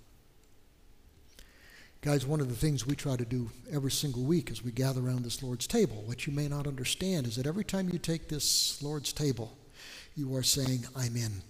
Guys, 2.01 2.25
one 2.25 2.41
of 2.41 2.49
the 2.49 2.55
things 2.55 2.85
we 2.85 2.95
try 2.95 3.15
to 3.15 3.25
do 3.25 3.49
every 3.71 3.91
single 3.91 4.23
week 4.23 4.49
as 4.49 4.63
we 4.63 4.71
gather 4.71 5.05
around 5.05 5.23
this 5.23 5.43
Lord's 5.43 5.67
table, 5.67 6.01
what 6.05 6.25
you 6.25 6.33
may 6.33 6.47
not 6.47 6.65
understand 6.65 7.27
is 7.27 7.35
that 7.35 7.45
every 7.45 7.63
time 7.63 7.89
you 7.91 7.99
take 7.99 8.27
this 8.27 8.81
Lord's 8.81 9.13
table, 9.13 9.55
you 10.15 10.35
are 10.35 10.43
saying, 10.43 10.85
I'm 10.95 11.15
in. 11.15 11.43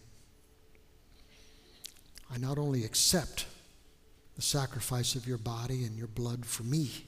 I 2.33 2.37
not 2.37 2.57
only 2.57 2.83
accept 2.83 3.45
the 4.41 4.47
sacrifice 4.47 5.13
of 5.13 5.27
your 5.27 5.37
body 5.37 5.83
and 5.83 5.95
your 5.95 6.07
blood 6.07 6.45
for 6.45 6.63
me, 6.63 7.05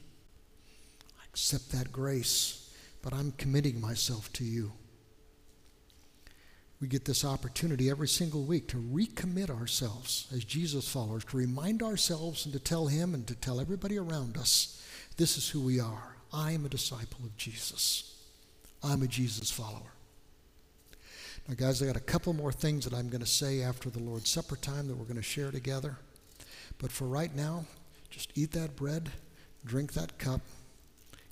I 1.20 1.26
accept 1.32 1.72
that 1.72 1.92
grace, 1.92 2.72
but 3.02 3.12
I'm 3.12 3.32
committing 3.32 3.82
myself 3.82 4.32
to 4.34 4.44
you 4.44 4.74
we 6.84 6.90
get 6.90 7.06
this 7.06 7.24
opportunity 7.24 7.90
every 7.90 8.10
single 8.10 8.44
week 8.44 8.68
to 8.68 8.76
recommit 8.76 9.50
ourselves 9.50 10.28
as 10.34 10.44
Jesus 10.44 10.86
followers, 10.86 11.24
to 11.24 11.38
remind 11.38 11.82
ourselves 11.82 12.44
and 12.44 12.52
to 12.52 12.60
tell 12.60 12.88
Him 12.88 13.14
and 13.14 13.26
to 13.28 13.36
tell 13.36 13.62
everybody 13.62 13.98
around 13.98 14.36
us 14.36 14.86
this 15.16 15.38
is 15.38 15.48
who 15.48 15.62
we 15.62 15.80
are. 15.80 16.18
I 16.34 16.52
am 16.52 16.66
a 16.66 16.70
disciple 16.70 17.22
of 17.24 17.38
Jesus, 17.38 18.18
I'm 18.84 19.02
a 19.02 19.08
Jesus 19.08 19.50
follower. 19.50 19.94
Now, 21.48 21.56
guys, 21.56 21.82
I 21.82 21.86
got 21.86 21.96
a 21.96 22.02
couple 22.02 22.34
more 22.34 22.52
things 22.52 22.84
that 22.84 22.94
I'm 22.94 23.08
going 23.08 23.24
to 23.24 23.26
say 23.26 23.62
after 23.62 23.90
the 23.90 24.04
Lord's 24.04 24.30
Supper 24.30 24.58
time 24.58 24.90
that 24.90 24.98
we're 24.98 25.06
going 25.06 25.16
to 25.16 25.22
share 25.22 25.52
together. 25.52 25.96
But 26.78 26.92
for 26.92 27.06
right 27.06 27.34
now, 27.34 27.66
just 28.10 28.32
eat 28.36 28.52
that 28.52 28.76
bread, 28.76 29.12
drink 29.66 29.94
that 29.94 30.18
cup, 30.18 30.42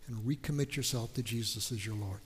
and 0.07 0.17
recommit 0.25 0.75
yourself 0.75 1.13
to 1.13 1.23
Jesus 1.23 1.71
as 1.71 1.85
your 1.85 1.95
Lord. 1.95 2.19